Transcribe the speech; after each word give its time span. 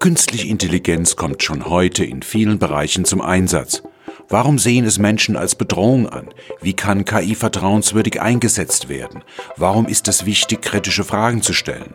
Künstliche 0.00 0.46
Intelligenz 0.46 1.16
kommt 1.16 1.42
schon 1.42 1.66
heute 1.66 2.04
in 2.04 2.22
vielen 2.22 2.60
Bereichen 2.60 3.04
zum 3.04 3.20
Einsatz. 3.20 3.82
Warum 4.28 4.56
sehen 4.56 4.84
es 4.84 5.00
Menschen 5.00 5.36
als 5.36 5.56
Bedrohung 5.56 6.08
an? 6.08 6.28
Wie 6.62 6.74
kann 6.74 7.04
KI 7.04 7.34
vertrauenswürdig 7.34 8.20
eingesetzt 8.20 8.88
werden? 8.88 9.24
Warum 9.56 9.86
ist 9.86 10.06
es 10.06 10.24
wichtig, 10.24 10.62
kritische 10.62 11.02
Fragen 11.02 11.42
zu 11.42 11.52
stellen? 11.52 11.94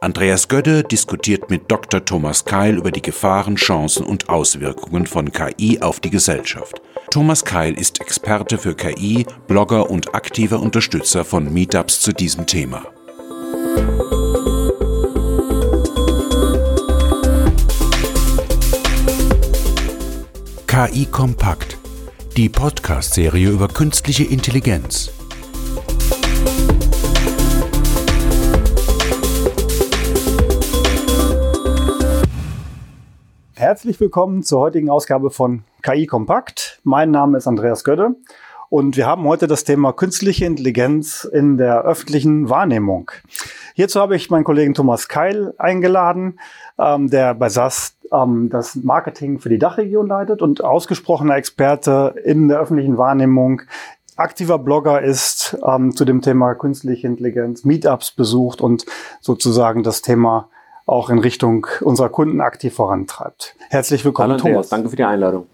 Andreas 0.00 0.48
Gödde 0.48 0.82
diskutiert 0.82 1.50
mit 1.50 1.70
Dr. 1.70 2.02
Thomas 2.02 2.46
Keil 2.46 2.78
über 2.78 2.90
die 2.90 3.02
Gefahren, 3.02 3.56
Chancen 3.56 4.06
und 4.06 4.30
Auswirkungen 4.30 5.06
von 5.06 5.30
KI 5.30 5.78
auf 5.82 6.00
die 6.00 6.10
Gesellschaft. 6.10 6.80
Thomas 7.10 7.44
Keil 7.44 7.78
ist 7.78 8.00
Experte 8.00 8.56
für 8.56 8.74
KI, 8.74 9.26
Blogger 9.46 9.90
und 9.90 10.14
aktiver 10.14 10.58
Unterstützer 10.58 11.22
von 11.22 11.52
Meetups 11.52 12.00
zu 12.00 12.12
diesem 12.12 12.46
Thema. 12.46 12.82
KI 20.74 21.04
Kompakt, 21.04 21.76
die 22.34 22.48
Podcast-Serie 22.48 23.50
über 23.50 23.68
künstliche 23.68 24.24
Intelligenz. 24.24 25.12
Herzlich 33.54 34.00
willkommen 34.00 34.42
zur 34.42 34.60
heutigen 34.60 34.88
Ausgabe 34.88 35.30
von 35.30 35.64
KI 35.82 36.06
Kompakt. 36.06 36.80
Mein 36.84 37.10
Name 37.10 37.36
ist 37.36 37.46
Andreas 37.46 37.84
Gödde 37.84 38.16
und 38.70 38.96
wir 38.96 39.06
haben 39.06 39.24
heute 39.24 39.46
das 39.46 39.64
Thema 39.64 39.92
künstliche 39.92 40.46
Intelligenz 40.46 41.28
in 41.30 41.58
der 41.58 41.82
öffentlichen 41.82 42.48
Wahrnehmung. 42.48 43.10
Hierzu 43.74 44.00
habe 44.00 44.16
ich 44.16 44.30
meinen 44.30 44.44
Kollegen 44.44 44.74
Thomas 44.74 45.08
Keil 45.08 45.54
eingeladen, 45.58 46.38
ähm, 46.78 47.10
der 47.10 47.34
bei 47.34 47.48
SAS 47.48 47.96
ähm, 48.12 48.48
das 48.50 48.76
Marketing 48.76 49.38
für 49.38 49.48
die 49.48 49.58
Dachregion 49.58 50.06
leitet 50.06 50.42
und 50.42 50.62
ausgesprochener 50.62 51.36
Experte 51.36 52.14
in 52.24 52.48
der 52.48 52.60
öffentlichen 52.60 52.98
Wahrnehmung, 52.98 53.62
aktiver 54.16 54.58
Blogger 54.58 55.02
ist 55.02 55.58
ähm, 55.66 55.94
zu 55.94 56.04
dem 56.04 56.20
Thema 56.20 56.54
künstliche 56.54 57.06
Intelligenz, 57.06 57.64
Meetups 57.64 58.12
besucht 58.12 58.60
und 58.60 58.84
sozusagen 59.20 59.82
das 59.82 60.02
Thema 60.02 60.48
auch 60.86 61.10
in 61.10 61.18
Richtung 61.18 61.66
unserer 61.80 62.08
Kunden 62.08 62.40
aktiv 62.40 62.74
vorantreibt. 62.74 63.56
Herzlich 63.70 64.04
willkommen, 64.04 64.32
Hallo, 64.32 64.42
Thomas. 64.42 64.68
Danke 64.68 64.88
für 64.88 64.96
die 64.96 65.04
Einladung. 65.04 65.46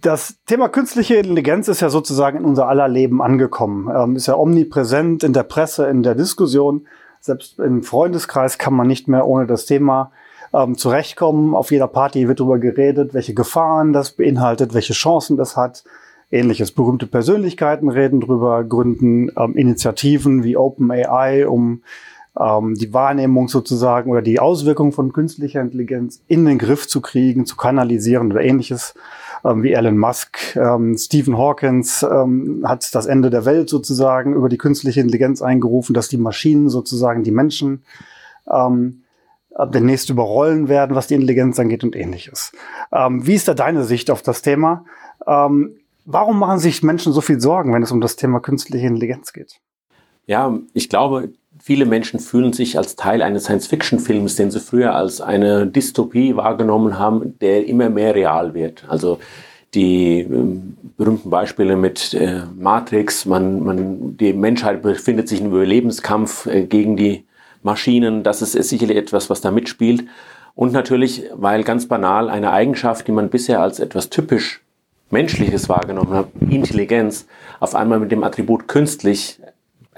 Das 0.00 0.36
Thema 0.46 0.68
künstliche 0.68 1.16
Intelligenz 1.16 1.66
ist 1.66 1.80
ja 1.80 1.88
sozusagen 1.88 2.38
in 2.38 2.44
unser 2.44 2.68
aller 2.68 2.86
Leben 2.86 3.20
angekommen. 3.20 3.90
Ähm, 3.94 4.16
ist 4.16 4.26
ja 4.26 4.36
omnipräsent 4.36 5.24
in 5.24 5.32
der 5.32 5.42
Presse, 5.42 5.88
in 5.88 6.02
der 6.02 6.14
Diskussion. 6.14 6.86
Selbst 7.20 7.58
im 7.58 7.82
Freundeskreis 7.82 8.58
kann 8.58 8.74
man 8.74 8.86
nicht 8.86 9.08
mehr 9.08 9.26
ohne 9.26 9.46
das 9.46 9.66
Thema 9.66 10.12
ähm, 10.52 10.76
zurechtkommen. 10.76 11.54
Auf 11.54 11.70
jeder 11.70 11.88
Party 11.88 12.28
wird 12.28 12.40
darüber 12.40 12.58
geredet, 12.58 13.14
welche 13.14 13.34
Gefahren 13.34 13.92
das 13.92 14.12
beinhaltet, 14.12 14.74
welche 14.74 14.92
Chancen 14.92 15.36
das 15.36 15.56
hat. 15.56 15.84
Ähnliches. 16.30 16.72
Berühmte 16.72 17.06
Persönlichkeiten 17.06 17.88
reden 17.88 18.20
drüber, 18.20 18.62
gründen 18.64 19.30
ähm, 19.36 19.56
Initiativen 19.56 20.44
wie 20.44 20.56
OpenAI, 20.56 21.48
um 21.48 21.82
ähm, 22.38 22.74
die 22.74 22.92
Wahrnehmung 22.92 23.48
sozusagen 23.48 24.10
oder 24.10 24.22
die 24.22 24.38
Auswirkungen 24.38 24.92
von 24.92 25.12
künstlicher 25.12 25.60
Intelligenz 25.60 26.22
in 26.28 26.44
den 26.44 26.58
Griff 26.58 26.86
zu 26.86 27.00
kriegen, 27.00 27.46
zu 27.46 27.56
kanalisieren 27.56 28.30
oder 28.30 28.42
ähnliches. 28.42 28.94
Ähm, 29.44 29.62
wie 29.62 29.72
Elon 29.72 29.98
Musk, 29.98 30.56
ähm, 30.56 30.96
Stephen 30.96 31.38
Hawkins 31.38 32.02
ähm, 32.02 32.64
hat 32.66 32.94
das 32.94 33.06
Ende 33.06 33.30
der 33.30 33.44
Welt 33.44 33.68
sozusagen 33.68 34.34
über 34.34 34.48
die 34.48 34.58
künstliche 34.58 35.00
Intelligenz 35.00 35.42
eingerufen, 35.42 35.94
dass 35.94 36.08
die 36.08 36.16
Maschinen 36.16 36.68
sozusagen 36.68 37.22
die 37.22 37.30
Menschen 37.30 37.84
ähm, 38.50 39.02
demnächst 39.66 40.08
überrollen 40.08 40.68
werden, 40.68 40.94
was 40.94 41.08
die 41.08 41.14
Intelligenz 41.14 41.58
angeht 41.58 41.82
und 41.82 41.96
ähnliches. 41.96 42.52
Ähm, 42.92 43.26
wie 43.26 43.34
ist 43.34 43.48
da 43.48 43.54
deine 43.54 43.84
Sicht 43.84 44.10
auf 44.10 44.22
das 44.22 44.42
Thema? 44.42 44.84
Ähm, 45.26 45.78
warum 46.04 46.38
machen 46.38 46.58
sich 46.58 46.82
Menschen 46.82 47.12
so 47.12 47.20
viel 47.20 47.40
Sorgen, 47.40 47.74
wenn 47.74 47.82
es 47.82 47.90
um 47.90 48.00
das 48.00 48.16
Thema 48.16 48.40
künstliche 48.40 48.86
Intelligenz 48.86 49.32
geht? 49.32 49.60
Ja, 50.26 50.58
ich 50.74 50.88
glaube, 50.88 51.32
viele 51.60 51.86
Menschen 51.86 52.20
fühlen 52.20 52.52
sich 52.52 52.78
als 52.78 52.96
Teil 52.96 53.22
eines 53.22 53.44
Science-Fiction-Films, 53.44 54.36
den 54.36 54.50
sie 54.50 54.60
früher 54.60 54.94
als 54.94 55.20
eine 55.20 55.66
Dystopie 55.66 56.36
wahrgenommen 56.36 56.98
haben, 56.98 57.38
der 57.40 57.66
immer 57.66 57.90
mehr 57.90 58.14
real 58.14 58.54
wird. 58.54 58.84
Also 58.88 59.18
die 59.74 60.20
äh, 60.20 60.26
berühmten 60.96 61.30
Beispiele 61.30 61.76
mit 61.76 62.14
äh, 62.14 62.42
Matrix, 62.56 63.26
man, 63.26 63.62
man, 63.62 64.16
die 64.16 64.32
Menschheit 64.32 64.82
befindet 64.82 65.28
sich 65.28 65.40
im 65.40 65.48
Überlebenskampf 65.48 66.46
äh, 66.46 66.62
gegen 66.62 66.96
die 66.96 67.24
Maschinen, 67.62 68.22
das 68.22 68.40
ist 68.40 68.52
sicherlich 68.52 68.96
etwas, 68.96 69.28
was 69.28 69.40
da 69.40 69.50
mitspielt. 69.50 70.04
Und 70.54 70.72
natürlich, 70.72 71.24
weil 71.34 71.62
ganz 71.64 71.86
banal 71.86 72.30
eine 72.30 72.50
Eigenschaft, 72.50 73.06
die 73.06 73.12
man 73.12 73.28
bisher 73.28 73.60
als 73.60 73.78
etwas 73.78 74.10
typisch 74.10 74.62
Menschliches 75.10 75.68
wahrgenommen 75.68 76.12
hat, 76.12 76.28
Intelligenz, 76.40 77.26
auf 77.60 77.74
einmal 77.74 78.00
mit 78.00 78.12
dem 78.12 78.24
Attribut 78.24 78.68
künstlich 78.68 79.40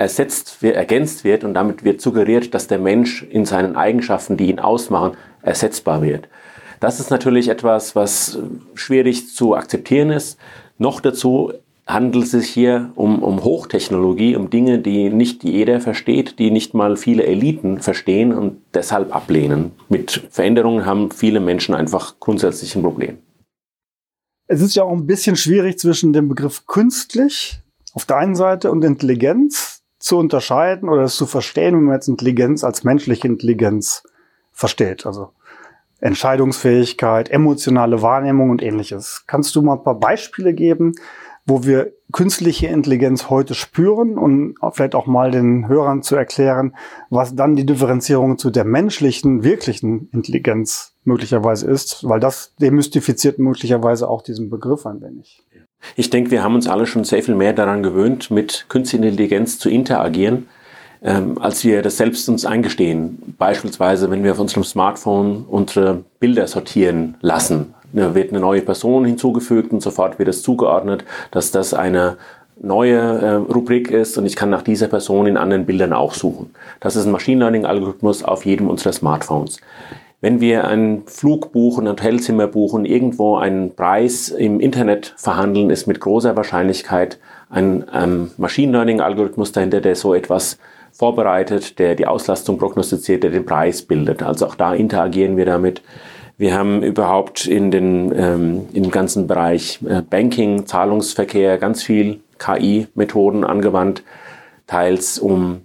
ersetzt, 0.00 0.62
ergänzt 0.62 1.24
wird 1.24 1.44
und 1.44 1.52
damit 1.52 1.84
wird 1.84 2.00
suggeriert, 2.00 2.54
dass 2.54 2.66
der 2.66 2.78
Mensch 2.78 3.22
in 3.22 3.44
seinen 3.44 3.76
Eigenschaften, 3.76 4.38
die 4.38 4.48
ihn 4.48 4.58
ausmachen, 4.58 5.18
ersetzbar 5.42 6.00
wird. 6.00 6.26
Das 6.80 7.00
ist 7.00 7.10
natürlich 7.10 7.48
etwas, 7.48 7.94
was 7.94 8.38
schwierig 8.74 9.34
zu 9.34 9.54
akzeptieren 9.54 10.08
ist. 10.08 10.38
Noch 10.78 11.02
dazu 11.02 11.52
handelt 11.86 12.24
es 12.24 12.30
sich 12.30 12.48
hier 12.48 12.92
um, 12.94 13.22
um 13.22 13.44
Hochtechnologie, 13.44 14.36
um 14.36 14.48
Dinge, 14.48 14.78
die 14.78 15.10
nicht 15.10 15.44
jeder 15.44 15.80
versteht, 15.80 16.38
die 16.38 16.50
nicht 16.50 16.72
mal 16.72 16.96
viele 16.96 17.26
Eliten 17.26 17.82
verstehen 17.82 18.32
und 18.32 18.62
deshalb 18.72 19.14
ablehnen. 19.14 19.72
Mit 19.90 20.28
Veränderungen 20.30 20.86
haben 20.86 21.10
viele 21.10 21.40
Menschen 21.40 21.74
einfach 21.74 22.18
grundsätzlich 22.20 22.74
ein 22.74 22.82
Problem. 22.82 23.18
Es 24.46 24.62
ist 24.62 24.74
ja 24.74 24.84
auch 24.84 24.92
ein 24.92 25.06
bisschen 25.06 25.36
schwierig 25.36 25.78
zwischen 25.78 26.14
dem 26.14 26.28
Begriff 26.28 26.66
künstlich 26.66 27.60
auf 27.92 28.06
der 28.06 28.16
einen 28.16 28.34
Seite 28.34 28.70
und 28.70 28.82
Intelligenz 28.82 29.79
zu 30.00 30.18
unterscheiden 30.18 30.88
oder 30.88 31.02
es 31.02 31.14
zu 31.14 31.26
verstehen, 31.26 31.76
wenn 31.76 31.84
man 31.84 31.94
jetzt 31.94 32.08
Intelligenz 32.08 32.64
als 32.64 32.82
menschliche 32.82 33.28
Intelligenz 33.28 34.02
versteht. 34.50 35.06
Also 35.06 35.30
Entscheidungsfähigkeit, 36.00 37.30
emotionale 37.30 38.02
Wahrnehmung 38.02 38.50
und 38.50 38.62
ähnliches. 38.62 39.24
Kannst 39.26 39.54
du 39.54 39.62
mal 39.62 39.74
ein 39.74 39.84
paar 39.84 40.00
Beispiele 40.00 40.54
geben, 40.54 40.94
wo 41.46 41.64
wir 41.64 41.92
künstliche 42.12 42.68
Intelligenz 42.68 43.28
heute 43.28 43.54
spüren 43.54 44.16
und 44.16 44.54
vielleicht 44.72 44.94
auch 44.94 45.06
mal 45.06 45.30
den 45.30 45.68
Hörern 45.68 46.02
zu 46.02 46.16
erklären, 46.16 46.74
was 47.10 47.34
dann 47.34 47.56
die 47.56 47.66
Differenzierung 47.66 48.38
zu 48.38 48.50
der 48.50 48.64
menschlichen, 48.64 49.42
wirklichen 49.42 50.08
Intelligenz 50.12 50.94
möglicherweise 51.04 51.70
ist, 51.70 52.08
weil 52.08 52.20
das 52.20 52.54
demystifiziert 52.60 53.38
möglicherweise 53.38 54.08
auch 54.08 54.22
diesen 54.22 54.48
Begriff 54.48 54.86
ein 54.86 55.00
wenig. 55.00 55.42
Ich 55.96 56.10
denke, 56.10 56.30
wir 56.30 56.42
haben 56.42 56.54
uns 56.54 56.68
alle 56.68 56.86
schon 56.86 57.04
sehr 57.04 57.22
viel 57.22 57.34
mehr 57.34 57.52
daran 57.52 57.82
gewöhnt, 57.82 58.30
mit 58.30 58.66
künstlicher 58.68 59.04
Intelligenz 59.04 59.58
zu 59.58 59.70
interagieren, 59.70 60.48
ähm, 61.02 61.38
als 61.40 61.64
wir 61.64 61.82
das 61.82 61.96
selbst 61.96 62.28
uns 62.28 62.44
eingestehen. 62.44 63.34
Beispielsweise, 63.38 64.10
wenn 64.10 64.24
wir 64.24 64.32
auf 64.32 64.38
unserem 64.38 64.64
Smartphone 64.64 65.44
unsere 65.48 66.04
Bilder 66.18 66.46
sortieren 66.46 67.16
lassen 67.20 67.74
da 67.92 68.14
wird 68.14 68.30
eine 68.30 68.40
neue 68.40 68.62
Person 68.62 69.04
hinzugefügt 69.04 69.72
und 69.72 69.80
sofort 69.82 70.18
wird 70.18 70.28
es 70.28 70.42
zugeordnet, 70.42 71.04
dass 71.30 71.50
das 71.50 71.74
eine 71.74 72.16
neue 72.62 72.98
äh, 72.98 73.34
Rubrik 73.34 73.90
ist 73.90 74.18
und 74.18 74.26
ich 74.26 74.36
kann 74.36 74.50
nach 74.50 74.62
dieser 74.62 74.88
Person 74.88 75.26
in 75.26 75.36
anderen 75.36 75.66
Bildern 75.66 75.92
auch 75.92 76.14
suchen. 76.14 76.54
Das 76.80 76.94
ist 76.94 77.06
ein 77.06 77.12
Machine 77.12 77.40
Learning 77.40 77.64
Algorithmus 77.64 78.22
auf 78.22 78.44
jedem 78.44 78.68
unserer 78.68 78.92
Smartphones. 78.92 79.60
Wenn 80.22 80.40
wir 80.40 80.66
einen 80.68 81.06
Flug 81.06 81.50
buchen, 81.52 81.86
ein 81.86 81.92
Hotelzimmer 81.92 82.46
buchen, 82.46 82.84
irgendwo 82.84 83.36
einen 83.36 83.74
Preis 83.74 84.28
im 84.28 84.60
Internet 84.60 85.14
verhandeln, 85.16 85.70
ist 85.70 85.86
mit 85.86 85.98
großer 85.98 86.36
Wahrscheinlichkeit 86.36 87.18
ein 87.48 87.86
ähm, 87.94 88.30
Machine 88.36 88.72
Learning 88.72 89.00
Algorithmus 89.00 89.52
dahinter, 89.52 89.80
der 89.80 89.96
so 89.96 90.12
etwas 90.12 90.58
vorbereitet, 90.92 91.78
der 91.78 91.94
die 91.94 92.06
Auslastung 92.06 92.58
prognostiziert, 92.58 93.22
der 93.22 93.30
den 93.30 93.46
Preis 93.46 93.80
bildet. 93.80 94.22
Also 94.22 94.46
auch 94.46 94.54
da 94.54 94.74
interagieren 94.74 95.38
wir 95.38 95.46
damit. 95.46 95.80
Wir 96.36 96.54
haben 96.54 96.82
überhaupt 96.82 97.46
in 97.46 97.70
den, 97.70 98.12
ähm, 98.14 98.68
im 98.74 98.90
ganzen 98.90 99.26
Bereich 99.26 99.80
äh, 99.88 100.02
Banking, 100.02 100.66
Zahlungsverkehr 100.66 101.56
ganz 101.56 101.82
viel 101.82 102.20
KI-Methoden 102.38 103.44
angewandt, 103.44 104.02
teils 104.66 105.18
um 105.18 105.62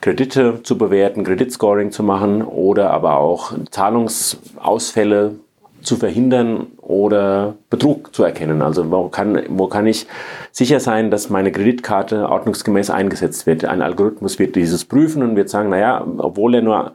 Kredite 0.00 0.62
zu 0.62 0.78
bewerten, 0.78 1.24
Kreditscoring 1.24 1.90
zu 1.90 2.02
machen 2.02 2.42
oder 2.42 2.90
aber 2.90 3.18
auch 3.18 3.52
Zahlungsausfälle 3.70 5.36
zu 5.82 5.96
verhindern 5.96 6.68
oder 6.78 7.54
Betrug 7.70 8.14
zu 8.14 8.22
erkennen. 8.22 8.62
Also 8.62 8.90
wo 8.90 9.08
kann, 9.08 9.42
wo 9.48 9.66
kann 9.66 9.86
ich 9.86 10.06
sicher 10.52 10.80
sein, 10.80 11.10
dass 11.10 11.30
meine 11.30 11.52
Kreditkarte 11.52 12.28
ordnungsgemäß 12.28 12.90
eingesetzt 12.90 13.46
wird? 13.46 13.64
Ein 13.64 13.82
Algorithmus 13.82 14.38
wird 14.38 14.56
dieses 14.56 14.84
prüfen 14.84 15.22
und 15.22 15.36
wird 15.36 15.48
sagen, 15.48 15.70
naja, 15.70 16.04
obwohl 16.18 16.54
er 16.54 16.62
nur 16.62 16.92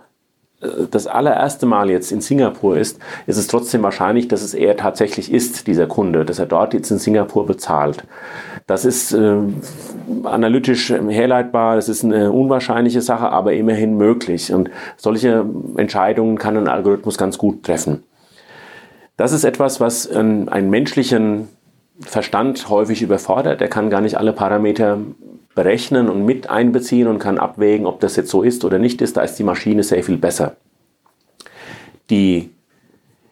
das 0.91 1.07
allererste 1.07 1.65
Mal 1.65 1.89
jetzt 1.89 2.11
in 2.11 2.21
Singapur 2.21 2.77
ist, 2.77 2.99
ist 3.27 3.37
es 3.37 3.47
trotzdem 3.47 3.83
wahrscheinlich, 3.83 4.27
dass 4.27 4.41
es 4.41 4.53
er 4.53 4.77
tatsächlich 4.77 5.31
ist, 5.31 5.67
dieser 5.67 5.87
Kunde, 5.87 6.25
dass 6.25 6.39
er 6.39 6.45
dort 6.45 6.73
jetzt 6.73 6.91
in 6.91 6.97
Singapur 6.97 7.45
bezahlt. 7.45 8.03
Das 8.67 8.85
ist 8.85 9.13
äh, 9.13 9.35
analytisch 10.23 10.89
herleitbar, 10.89 11.75
das 11.75 11.89
ist 11.89 12.03
eine 12.03 12.31
unwahrscheinliche 12.31 13.01
Sache, 13.01 13.29
aber 13.29 13.53
immerhin 13.53 13.95
möglich. 13.97 14.51
Und 14.53 14.71
solche 14.97 15.45
Entscheidungen 15.77 16.37
kann 16.37 16.57
ein 16.57 16.67
Algorithmus 16.67 17.17
ganz 17.17 17.37
gut 17.37 17.63
treffen. 17.63 18.03
Das 19.17 19.31
ist 19.31 19.43
etwas, 19.43 19.79
was 19.79 20.09
einen, 20.09 20.49
einen 20.49 20.69
menschlichen 20.69 21.47
Verstand 21.99 22.69
häufig 22.69 23.01
überfordert. 23.01 23.61
Er 23.61 23.69
kann 23.69 23.89
gar 23.89 24.01
nicht 24.01 24.17
alle 24.17 24.33
Parameter 24.33 24.97
berechnen 25.55 26.09
und 26.09 26.25
mit 26.25 26.49
einbeziehen 26.49 27.07
und 27.07 27.19
kann 27.19 27.39
abwägen, 27.39 27.87
ob 27.87 28.01
das 28.01 28.15
jetzt 28.17 28.29
so 28.29 28.43
ist 28.43 28.65
oder 28.65 28.77
nicht 28.77 29.01
ist. 29.01 29.17
Da 29.17 29.21
ist 29.21 29.35
die 29.35 29.43
Maschine 29.43 29.83
sehr 29.83 30.03
viel 30.03 30.17
besser. 30.17 30.57
Die 32.09 32.51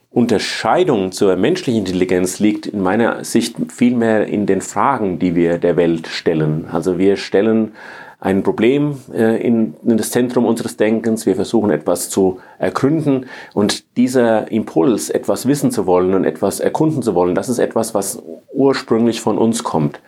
Unterscheidung 0.09 1.11
zur 1.11 1.35
menschlichen 1.35 1.79
Intelligenz 1.79 2.39
liegt 2.39 2.65
in 2.67 2.81
meiner 2.81 3.23
Sicht 3.23 3.55
vielmehr 3.69 4.27
in 4.27 4.45
den 4.45 4.61
Fragen, 4.61 5.19
die 5.19 5.35
wir 5.35 5.57
der 5.57 5.75
Welt 5.75 6.07
stellen. 6.07 6.67
Also 6.71 6.97
wir 6.97 7.17
stellen 7.17 7.73
ein 8.19 8.41
Problem 8.41 8.99
äh, 9.13 9.45
in, 9.45 9.73
in, 9.83 9.97
das 9.97 10.11
Zentrum 10.11 10.45
unseres 10.45 10.77
Denkens. 10.77 11.25
Wir 11.25 11.35
versuchen 11.35 11.71
etwas 11.71 12.09
zu 12.09 12.39
ergründen 12.57 13.25
und 13.53 13.97
dieser 13.97 14.49
Impuls, 14.49 15.09
etwas 15.09 15.45
wissen 15.45 15.71
zu 15.71 15.85
wollen 15.85 16.13
und 16.13 16.23
etwas 16.23 16.61
erkunden 16.61 17.01
zu 17.01 17.15
wollen, 17.15 17.35
das 17.35 17.49
ist 17.49 17.59
etwas, 17.59 17.93
was 17.93 18.23
ursprünglich 18.53 19.19
von 19.19 19.37
uns 19.37 19.63
kommt. 19.63 19.99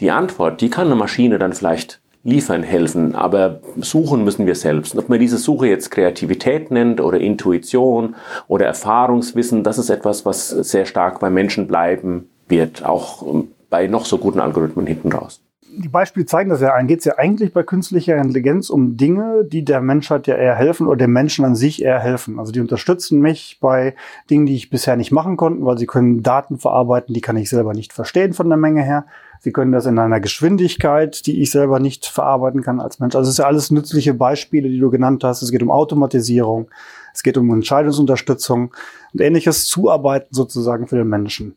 Die 0.00 0.10
Antwort, 0.10 0.60
die 0.60 0.70
kann 0.70 0.86
eine 0.86 0.96
Maschine 0.96 1.38
dann 1.38 1.52
vielleicht 1.52 2.00
liefern, 2.22 2.62
helfen, 2.62 3.14
aber 3.14 3.60
suchen 3.76 4.24
müssen 4.24 4.46
wir 4.46 4.54
selbst. 4.54 4.96
ob 4.96 5.08
man 5.08 5.18
diese 5.18 5.38
Suche 5.38 5.68
jetzt 5.68 5.90
Kreativität 5.90 6.70
nennt 6.70 7.00
oder 7.00 7.18
Intuition 7.18 8.14
oder 8.46 8.66
Erfahrungswissen, 8.66 9.62
das 9.62 9.78
ist 9.78 9.90
etwas, 9.90 10.26
was 10.26 10.48
sehr 10.48 10.84
stark 10.84 11.20
bei 11.20 11.30
Menschen 11.30 11.66
bleiben 11.66 12.28
wird, 12.48 12.84
auch 12.84 13.24
bei 13.70 13.86
noch 13.86 14.04
so 14.04 14.18
guten 14.18 14.40
Algorithmen 14.40 14.86
hinten 14.86 15.12
raus 15.12 15.40
die 15.76 15.88
Beispiele 15.88 16.26
zeigen 16.26 16.50
das 16.50 16.60
ja 16.60 16.74
ein. 16.74 16.86
Geht 16.86 17.00
es 17.00 17.04
ja 17.04 17.18
eigentlich 17.18 17.52
bei 17.52 17.62
künstlicher 17.62 18.16
Intelligenz 18.16 18.70
um 18.70 18.96
Dinge, 18.96 19.44
die 19.44 19.64
der 19.64 19.80
Menschheit 19.80 20.26
ja 20.26 20.36
eher 20.36 20.54
helfen 20.54 20.86
oder 20.86 20.98
dem 20.98 21.12
Menschen 21.12 21.44
an 21.44 21.54
sich 21.54 21.82
eher 21.82 22.00
helfen. 22.00 22.38
Also 22.38 22.52
die 22.52 22.60
unterstützen 22.60 23.20
mich 23.20 23.58
bei 23.60 23.94
Dingen, 24.28 24.46
die 24.46 24.56
ich 24.56 24.70
bisher 24.70 24.96
nicht 24.96 25.12
machen 25.12 25.36
konnte, 25.36 25.64
weil 25.64 25.78
sie 25.78 25.86
können 25.86 26.22
Daten 26.22 26.58
verarbeiten, 26.58 27.14
die 27.14 27.20
kann 27.20 27.36
ich 27.36 27.50
selber 27.50 27.74
nicht 27.74 27.92
verstehen 27.92 28.32
von 28.32 28.48
der 28.48 28.58
Menge 28.58 28.82
her. 28.82 29.06
Sie 29.40 29.52
können 29.52 29.72
das 29.72 29.86
in 29.86 29.98
einer 29.98 30.20
Geschwindigkeit, 30.20 31.26
die 31.26 31.40
ich 31.40 31.50
selber 31.50 31.80
nicht 31.80 32.06
verarbeiten 32.06 32.62
kann 32.62 32.80
als 32.80 32.98
Mensch. 32.98 33.14
Also 33.14 33.28
es 33.28 33.34
ist 33.34 33.38
ja 33.38 33.46
alles 33.46 33.70
nützliche 33.70 34.14
Beispiele, 34.14 34.68
die 34.68 34.78
du 34.78 34.90
genannt 34.90 35.24
hast. 35.24 35.42
Es 35.42 35.50
geht 35.50 35.62
um 35.62 35.70
Automatisierung, 35.70 36.70
es 37.14 37.22
geht 37.22 37.38
um 37.38 37.50
Entscheidungsunterstützung 37.52 38.74
und 39.12 39.20
ähnliches 39.20 39.66
Zuarbeiten 39.66 40.34
sozusagen 40.34 40.86
für 40.86 40.96
den 40.96 41.08
Menschen, 41.08 41.56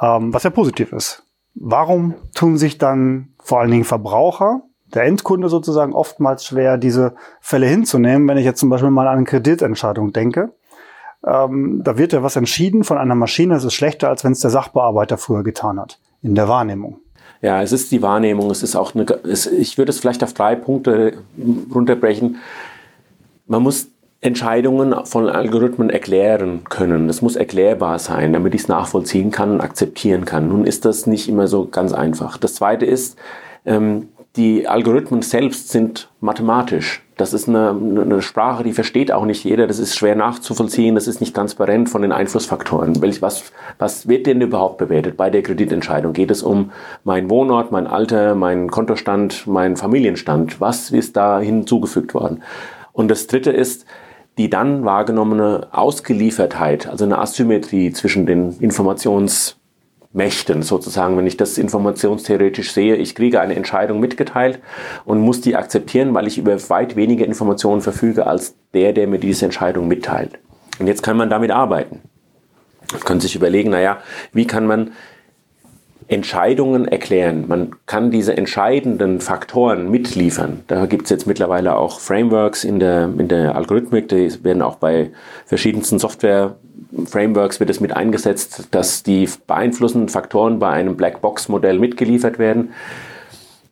ähm, 0.00 0.34
was 0.34 0.42
ja 0.42 0.50
positiv 0.50 0.92
ist. 0.92 1.23
Warum 1.54 2.14
tun 2.34 2.58
sich 2.58 2.78
dann 2.78 3.28
vor 3.42 3.60
allen 3.60 3.70
Dingen 3.70 3.84
Verbraucher, 3.84 4.62
der 4.92 5.04
Endkunde 5.04 5.48
sozusagen, 5.48 5.92
oftmals 5.92 6.44
schwer, 6.44 6.78
diese 6.78 7.14
Fälle 7.40 7.66
hinzunehmen, 7.66 8.28
wenn 8.28 8.38
ich 8.38 8.44
jetzt 8.44 8.60
zum 8.60 8.70
Beispiel 8.70 8.90
mal 8.90 9.08
an 9.08 9.16
eine 9.18 9.24
Kreditentscheidung 9.24 10.12
denke? 10.12 10.52
Ähm, 11.26 11.80
da 11.84 11.96
wird 11.96 12.12
ja 12.12 12.22
was 12.22 12.36
entschieden 12.36 12.84
von 12.84 12.98
einer 12.98 13.14
Maschine, 13.14 13.54
das 13.54 13.64
ist 13.64 13.74
schlechter, 13.74 14.08
als 14.08 14.24
wenn 14.24 14.32
es 14.32 14.40
der 14.40 14.50
Sachbearbeiter 14.50 15.16
früher 15.16 15.42
getan 15.42 15.80
hat, 15.80 15.98
in 16.22 16.34
der 16.34 16.48
Wahrnehmung. 16.48 16.98
Ja, 17.44 17.62
es 17.62 17.72
ist 17.72 17.92
die 17.92 18.00
Wahrnehmung. 18.00 18.50
Es 18.50 18.62
ist 18.62 18.74
auch 18.74 18.94
eine, 18.94 19.04
es, 19.04 19.46
ich 19.46 19.76
würde 19.76 19.90
es 19.90 20.00
vielleicht 20.00 20.24
auf 20.24 20.32
drei 20.32 20.56
Punkte 20.56 21.18
runterbrechen. 21.74 22.38
Man 23.46 23.62
muss 23.62 23.88
Entscheidungen 24.24 24.94
von 25.04 25.28
Algorithmen 25.28 25.90
erklären 25.90 26.62
können. 26.70 27.08
Das 27.08 27.20
muss 27.20 27.36
erklärbar 27.36 27.98
sein, 27.98 28.32
damit 28.32 28.54
ich 28.54 28.62
es 28.62 28.68
nachvollziehen 28.68 29.30
kann 29.30 29.50
und 29.50 29.60
akzeptieren 29.60 30.24
kann. 30.24 30.48
Nun 30.48 30.64
ist 30.66 30.86
das 30.86 31.06
nicht 31.06 31.28
immer 31.28 31.46
so 31.46 31.66
ganz 31.66 31.92
einfach. 31.92 32.38
Das 32.38 32.54
Zweite 32.54 32.86
ist, 32.86 33.18
ähm, 33.66 34.08
die 34.36 34.66
Algorithmen 34.66 35.20
selbst 35.20 35.68
sind 35.68 36.08
mathematisch. 36.20 37.02
Das 37.18 37.34
ist 37.34 37.50
eine, 37.50 37.68
eine, 37.68 38.22
Sprache, 38.22 38.64
die 38.64 38.72
versteht 38.72 39.12
auch 39.12 39.26
nicht 39.26 39.44
jeder. 39.44 39.66
Das 39.66 39.78
ist 39.78 39.94
schwer 39.94 40.16
nachzuvollziehen. 40.16 40.94
Das 40.94 41.06
ist 41.06 41.20
nicht 41.20 41.36
transparent 41.36 41.90
von 41.90 42.00
den 42.00 42.10
Einflussfaktoren. 42.10 43.02
Welch, 43.02 43.20
was, 43.20 43.52
was 43.78 44.08
wird 44.08 44.26
denn 44.26 44.40
überhaupt 44.40 44.78
bewertet 44.78 45.18
bei 45.18 45.28
der 45.28 45.42
Kreditentscheidung? 45.42 46.14
Geht 46.14 46.30
es 46.30 46.42
um 46.42 46.72
meinen 47.04 47.28
Wohnort, 47.28 47.72
mein 47.72 47.86
Alter, 47.86 48.34
meinen 48.34 48.70
Kontostand, 48.70 49.46
meinen 49.46 49.76
Familienstand? 49.76 50.62
Was 50.62 50.90
ist 50.90 51.14
da 51.14 51.40
hinzugefügt 51.40 52.14
worden? 52.14 52.42
Und 52.94 53.08
das 53.08 53.26
Dritte 53.26 53.50
ist, 53.50 53.84
die 54.38 54.50
dann 54.50 54.84
wahrgenommene 54.84 55.68
Ausgeliefertheit, 55.70 56.88
also 56.88 57.04
eine 57.04 57.18
Asymmetrie 57.18 57.92
zwischen 57.92 58.26
den 58.26 58.58
Informationsmächten 58.58 60.62
sozusagen, 60.62 61.16
wenn 61.16 61.26
ich 61.26 61.36
das 61.36 61.56
informationstheoretisch 61.56 62.72
sehe, 62.72 62.96
ich 62.96 63.14
kriege 63.14 63.40
eine 63.40 63.54
Entscheidung 63.54 64.00
mitgeteilt 64.00 64.58
und 65.04 65.20
muss 65.20 65.40
die 65.40 65.56
akzeptieren, 65.56 66.14
weil 66.14 66.26
ich 66.26 66.38
über 66.38 66.56
weit 66.68 66.96
weniger 66.96 67.24
Informationen 67.24 67.80
verfüge 67.80 68.26
als 68.26 68.56
der, 68.72 68.92
der 68.92 69.06
mir 69.06 69.18
diese 69.18 69.44
Entscheidung 69.44 69.86
mitteilt. 69.86 70.38
Und 70.80 70.88
jetzt 70.88 71.02
kann 71.02 71.16
man 71.16 71.30
damit 71.30 71.52
arbeiten. 71.52 72.00
Man 72.92 73.02
kann 73.02 73.20
sich 73.20 73.36
überlegen, 73.36 73.70
naja, 73.70 73.98
wie 74.32 74.46
kann 74.46 74.66
man 74.66 74.90
Entscheidungen 76.08 76.86
erklären. 76.86 77.44
Man 77.48 77.76
kann 77.86 78.10
diese 78.10 78.36
entscheidenden 78.36 79.20
Faktoren 79.20 79.90
mitliefern. 79.90 80.60
Da 80.66 80.86
gibt 80.86 81.04
es 81.04 81.10
jetzt 81.10 81.26
mittlerweile 81.26 81.76
auch 81.76 82.00
Frameworks 82.00 82.64
in 82.64 82.78
der, 82.78 83.10
in 83.18 83.28
der 83.28 83.54
Algorithmik, 83.56 84.08
die 84.08 84.44
werden 84.44 84.62
auch 84.62 84.76
bei 84.76 85.10
verschiedensten 85.46 85.98
Software-Frameworks 85.98 87.58
wird 87.60 87.70
es 87.70 87.80
mit 87.80 87.96
eingesetzt, 87.96 88.68
dass 88.70 89.02
die 89.02 89.28
beeinflussenden 89.46 90.08
Faktoren 90.08 90.58
bei 90.58 90.70
einem 90.70 90.96
Blackbox-Modell 90.96 91.78
mitgeliefert 91.78 92.38
werden, 92.38 92.72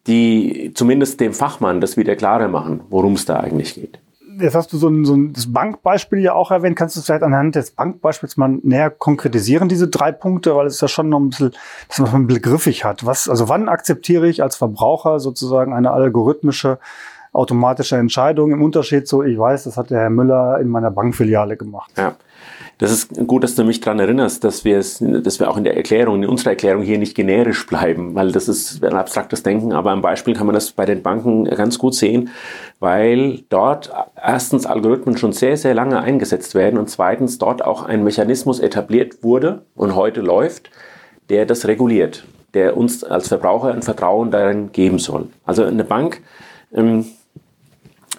die 0.06 0.73
zumindest 0.75 1.20
dem 1.20 1.34
Fachmann 1.34 1.81
das 1.81 1.96
wieder 1.96 2.17
klarer 2.17 2.49
machen, 2.49 2.81
worum 2.88 3.12
es 3.12 3.25
da 3.25 3.40
eigentlich 3.40 3.75
geht 3.75 4.02
jetzt 4.38 4.55
hast 4.55 4.73
du 4.73 4.79
so 4.79 4.88
ein, 4.88 5.05
so 5.05 5.14
ein 5.14 5.32
das 5.32 5.52
Bankbeispiel 5.52 6.20
ja 6.20 6.34
auch 6.34 6.50
erwähnt. 6.50 6.76
Kannst 6.76 6.96
du 6.96 7.00
vielleicht 7.00 7.23
anhand 7.23 7.55
des 7.55 7.73
Bankbeispiels 7.73 8.37
mal 8.37 8.58
näher 8.62 8.90
konkretisieren, 8.90 9.69
diese 9.69 9.88
drei 9.88 10.12
Punkte, 10.12 10.55
weil 10.56 10.67
es 10.67 10.81
ja 10.81 10.88
schon 10.88 11.08
noch 11.08 11.20
ein 11.20 11.31
bisschen, 11.31 11.52
dass 11.88 11.99
man 11.99 12.12
ein 12.14 12.26
bisschen 12.26 12.43
griffig 12.43 12.84
hat. 12.84 13.05
Was, 13.06 13.29
also 13.29 13.49
wann 13.49 13.69
akzeptiere 13.69 14.29
ich 14.29 14.43
als 14.43 14.56
Verbraucher 14.56 15.20
sozusagen 15.20 15.73
eine 15.73 15.90
algorithmische 15.90 16.79
automatische 17.32 17.96
Entscheidung 17.96 18.52
im 18.52 18.62
Unterschied 18.62 19.08
zu, 19.08 19.23
ich 19.23 19.38
weiß, 19.38 19.64
das 19.64 19.76
hat 19.76 19.90
der 19.90 20.00
Herr 20.00 20.11
Müller 20.11 20.58
in 20.61 20.69
meiner 20.69 20.90
Bankfiliale 20.90 21.56
gemacht. 21.56 21.93
Ja. 21.96 22.14
Das 22.79 22.90
ist 22.90 23.14
gut, 23.29 23.44
dass 23.44 23.55
du 23.55 23.62
mich 23.62 23.81
daran 23.81 24.00
erinnerst, 24.00 24.43
dass 24.43 24.64
wir 24.64 24.79
es, 24.79 24.99
dass 24.99 25.38
wir 25.38 25.49
auch 25.49 25.56
in 25.56 25.62
der 25.62 25.76
Erklärung, 25.76 26.23
in 26.23 26.29
unserer 26.29 26.50
Erklärung 26.50 26.82
hier 26.82 26.99
nicht 26.99 27.14
generisch 27.14 27.64
bleiben, 27.67 28.14
weil 28.14 28.32
das 28.32 28.49
ist 28.49 28.82
ein 28.84 28.94
abstraktes 28.94 29.43
Denken, 29.44 29.73
aber 29.73 29.93
am 29.93 30.02
Beispiel 30.02 30.34
kann 30.34 30.46
man 30.46 30.55
das 30.55 30.73
bei 30.73 30.84
den 30.84 31.00
Banken 31.00 31.44
ganz 31.44 31.79
gut 31.79 31.94
sehen, 31.94 32.31
weil 32.81 33.43
dort 33.50 33.93
erstens 34.20 34.67
Algorithmen 34.67 35.17
schon 35.17 35.32
sehr, 35.32 35.56
sehr 35.56 35.75
lange 35.75 36.00
eingesetzt 36.00 36.55
werden 36.56 36.79
und 36.79 36.91
zweitens 36.91 37.39
dort 37.39 37.65
auch 37.65 37.84
ein 37.84 38.03
Mechanismus 38.03 38.58
etabliert 38.58 39.22
wurde 39.22 39.62
und 39.77 39.94
heute 39.94 40.20
läuft, 40.20 40.70
der 41.29 41.46
das 41.46 41.69
reguliert, 41.69 42.24
der 42.55 42.77
uns 42.77 43.05
als 43.05 43.29
Verbraucher 43.29 43.72
ein 43.72 43.82
Vertrauen 43.82 44.32
darin 44.32 44.72
geben 44.72 44.98
soll. 44.98 45.29
Also 45.44 45.62
eine 45.62 45.84
Bank 45.84 46.20
ähm, 46.74 47.06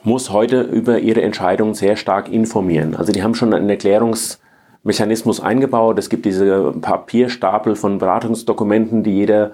muss 0.03 0.31
heute 0.31 0.62
über 0.62 1.00
ihre 1.00 1.22
Entscheidungen 1.22 1.74
sehr 1.74 1.95
stark 1.95 2.31
informieren. 2.31 2.95
Also 2.95 3.12
die 3.12 3.24
haben 3.24 3.36
schon 3.36 3.53
einen 3.53 3.69
Erklärungs 3.69 4.39
Mechanismus 4.83 5.39
eingebaut. 5.39 5.98
Es 5.98 6.10
gibt 6.10 6.25
diese 6.25 6.74
Papierstapel 6.74 7.75
von 7.75 8.00
Beratungsdokumenten, 8.00 9.03
die 9.03 9.15
jeder 9.15 9.51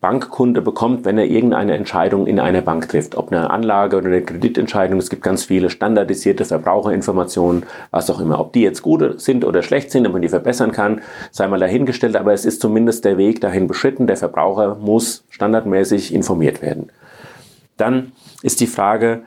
Bankkunde 0.00 0.62
bekommt, 0.62 1.04
wenn 1.04 1.18
er 1.18 1.26
irgendeine 1.26 1.74
Entscheidung 1.74 2.26
in 2.26 2.38
einer 2.38 2.62
Bank 2.62 2.88
trifft. 2.88 3.16
Ob 3.16 3.32
eine 3.32 3.50
Anlage 3.50 3.96
oder 3.96 4.06
eine 4.06 4.22
Kreditentscheidung. 4.22 4.98
Es 4.98 5.10
gibt 5.10 5.22
ganz 5.22 5.44
viele 5.44 5.68
standardisierte 5.68 6.44
Verbraucherinformationen, 6.44 7.64
was 7.90 8.08
auch 8.08 8.20
immer. 8.20 8.38
Ob 8.38 8.52
die 8.52 8.62
jetzt 8.62 8.82
gut 8.82 9.20
sind 9.20 9.44
oder 9.44 9.62
schlecht 9.62 9.90
sind, 9.90 10.06
ob 10.06 10.12
man 10.14 10.22
die 10.22 10.28
verbessern 10.28 10.72
kann, 10.72 11.02
sei 11.30 11.48
mal 11.48 11.60
dahingestellt. 11.60 12.16
Aber 12.16 12.32
es 12.32 12.46
ist 12.46 12.60
zumindest 12.60 13.04
der 13.04 13.18
Weg 13.18 13.40
dahin 13.40 13.66
beschritten. 13.66 14.06
Der 14.06 14.16
Verbraucher 14.16 14.76
muss 14.76 15.24
standardmäßig 15.28 16.14
informiert 16.14 16.62
werden. 16.62 16.90
Dann 17.76 18.12
ist 18.42 18.60
die 18.60 18.66
Frage, 18.66 19.22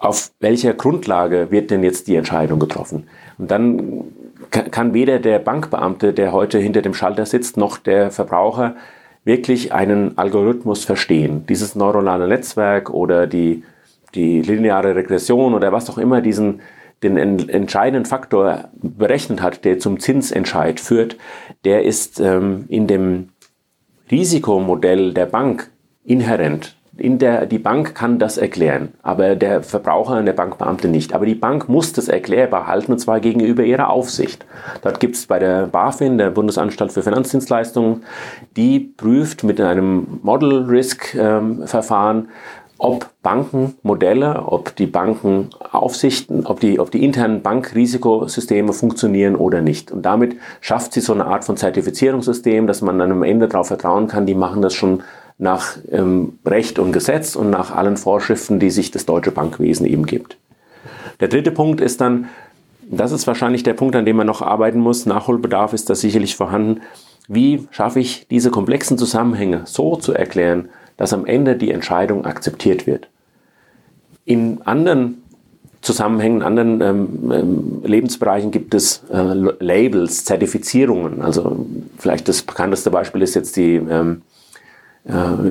auf 0.00 0.32
welcher 0.40 0.72
Grundlage 0.72 1.50
wird 1.50 1.70
denn 1.70 1.84
jetzt 1.84 2.08
die 2.08 2.16
Entscheidung 2.16 2.58
getroffen? 2.58 3.08
Und 3.38 3.50
dann 3.50 4.04
kann 4.50 4.94
weder 4.94 5.18
der 5.18 5.38
Bankbeamte, 5.38 6.12
der 6.14 6.32
heute 6.32 6.58
hinter 6.58 6.82
dem 6.82 6.94
Schalter 6.94 7.26
sitzt, 7.26 7.56
noch 7.58 7.76
der 7.76 8.10
Verbraucher 8.10 8.74
wirklich 9.24 9.72
einen 9.74 10.16
Algorithmus 10.16 10.84
verstehen. 10.84 11.44
Dieses 11.46 11.76
neuronale 11.76 12.26
Netzwerk 12.26 12.90
oder 12.90 13.26
die, 13.26 13.62
die 14.14 14.40
lineare 14.40 14.96
Regression 14.96 15.52
oder 15.54 15.70
was 15.70 15.90
auch 15.90 15.98
immer 15.98 16.22
diesen 16.22 16.60
den 17.02 17.16
entscheidenden 17.16 18.04
Faktor 18.04 18.68
berechnet 18.74 19.40
hat, 19.40 19.64
der 19.64 19.78
zum 19.78 20.00
Zinsentscheid 20.00 20.80
führt, 20.80 21.16
der 21.64 21.84
ist 21.84 22.20
ähm, 22.20 22.66
in 22.68 22.86
dem 22.86 23.30
Risikomodell 24.10 25.14
der 25.14 25.26
Bank 25.26 25.70
inhärent 26.04 26.76
in 27.00 27.18
der, 27.18 27.46
die 27.46 27.58
Bank 27.58 27.94
kann 27.94 28.18
das 28.18 28.36
erklären, 28.38 28.90
aber 29.02 29.34
der 29.34 29.62
Verbraucher 29.62 30.18
und 30.18 30.26
der 30.26 30.32
Bankbeamte 30.32 30.88
nicht. 30.88 31.14
Aber 31.14 31.26
die 31.26 31.34
Bank 31.34 31.68
muss 31.68 31.92
das 31.92 32.08
erklärbar 32.08 32.66
halten, 32.66 32.92
und 32.92 32.98
zwar 32.98 33.20
gegenüber 33.20 33.62
ihrer 33.62 33.90
Aufsicht. 33.90 34.46
Dort 34.82 35.00
gibt 35.00 35.16
es 35.16 35.26
bei 35.26 35.38
der 35.38 35.66
BaFin, 35.66 36.18
der 36.18 36.30
Bundesanstalt 36.30 36.92
für 36.92 37.02
Finanzdienstleistungen, 37.02 38.04
die 38.56 38.80
prüft 38.80 39.44
mit 39.44 39.60
einem 39.60 40.20
Model 40.22 40.64
Risk 40.64 41.14
ähm, 41.14 41.66
Verfahren, 41.66 42.28
ob 42.80 43.10
Bankenmodelle, 43.22 44.42
ob 44.46 44.74
die 44.76 44.86
Bankenaufsichten, 44.86 46.46
ob 46.46 46.60
die, 46.60 46.80
ob 46.80 46.90
die 46.90 47.04
internen 47.04 47.42
Bankrisikosysteme 47.42 48.72
funktionieren 48.72 49.36
oder 49.36 49.60
nicht. 49.60 49.92
Und 49.92 50.02
damit 50.02 50.36
schafft 50.62 50.94
sie 50.94 51.00
so 51.00 51.12
eine 51.12 51.26
Art 51.26 51.44
von 51.44 51.58
Zertifizierungssystem, 51.58 52.66
dass 52.66 52.80
man 52.80 52.98
dann 52.98 53.12
am 53.12 53.22
Ende 53.22 53.48
darauf 53.48 53.68
vertrauen 53.68 54.08
kann, 54.08 54.24
die 54.24 54.34
machen 54.34 54.62
das 54.62 54.72
schon 54.72 55.02
nach 55.40 55.78
ähm, 55.90 56.38
Recht 56.44 56.78
und 56.78 56.92
Gesetz 56.92 57.34
und 57.34 57.50
nach 57.50 57.74
allen 57.74 57.96
Vorschriften, 57.96 58.60
die 58.60 58.70
sich 58.70 58.90
das 58.90 59.06
deutsche 59.06 59.30
Bankwesen 59.30 59.86
eben 59.86 60.04
gibt. 60.06 60.36
Der 61.18 61.28
dritte 61.28 61.50
Punkt 61.50 61.80
ist 61.80 62.00
dann, 62.00 62.28
das 62.82 63.10
ist 63.10 63.26
wahrscheinlich 63.26 63.62
der 63.62 63.74
Punkt, 63.74 63.96
an 63.96 64.04
dem 64.04 64.16
man 64.16 64.26
noch 64.26 64.42
arbeiten 64.42 64.80
muss, 64.80 65.06
Nachholbedarf 65.06 65.72
ist 65.72 65.88
da 65.88 65.94
sicherlich 65.94 66.36
vorhanden, 66.36 66.82
wie 67.26 67.66
schaffe 67.70 68.00
ich 68.00 68.26
diese 68.28 68.50
komplexen 68.50 68.98
Zusammenhänge 68.98 69.62
so 69.64 69.96
zu 69.96 70.12
erklären, 70.12 70.68
dass 70.96 71.12
am 71.12 71.24
Ende 71.24 71.56
die 71.56 71.70
Entscheidung 71.70 72.26
akzeptiert 72.26 72.86
wird. 72.86 73.08
In 74.26 74.60
anderen 74.62 75.22
Zusammenhängen, 75.80 76.42
anderen 76.42 76.80
ähm, 76.82 77.32
ähm, 77.32 77.82
Lebensbereichen 77.84 78.50
gibt 78.50 78.74
es 78.74 79.04
äh, 79.10 79.32
Labels, 79.60 80.26
Zertifizierungen. 80.26 81.22
Also 81.22 81.64
vielleicht 81.96 82.28
das 82.28 82.42
bekannteste 82.42 82.90
Beispiel 82.90 83.22
ist 83.22 83.34
jetzt 83.34 83.56
die 83.56 83.76
ähm, 83.76 83.86
äh, 83.88 84.39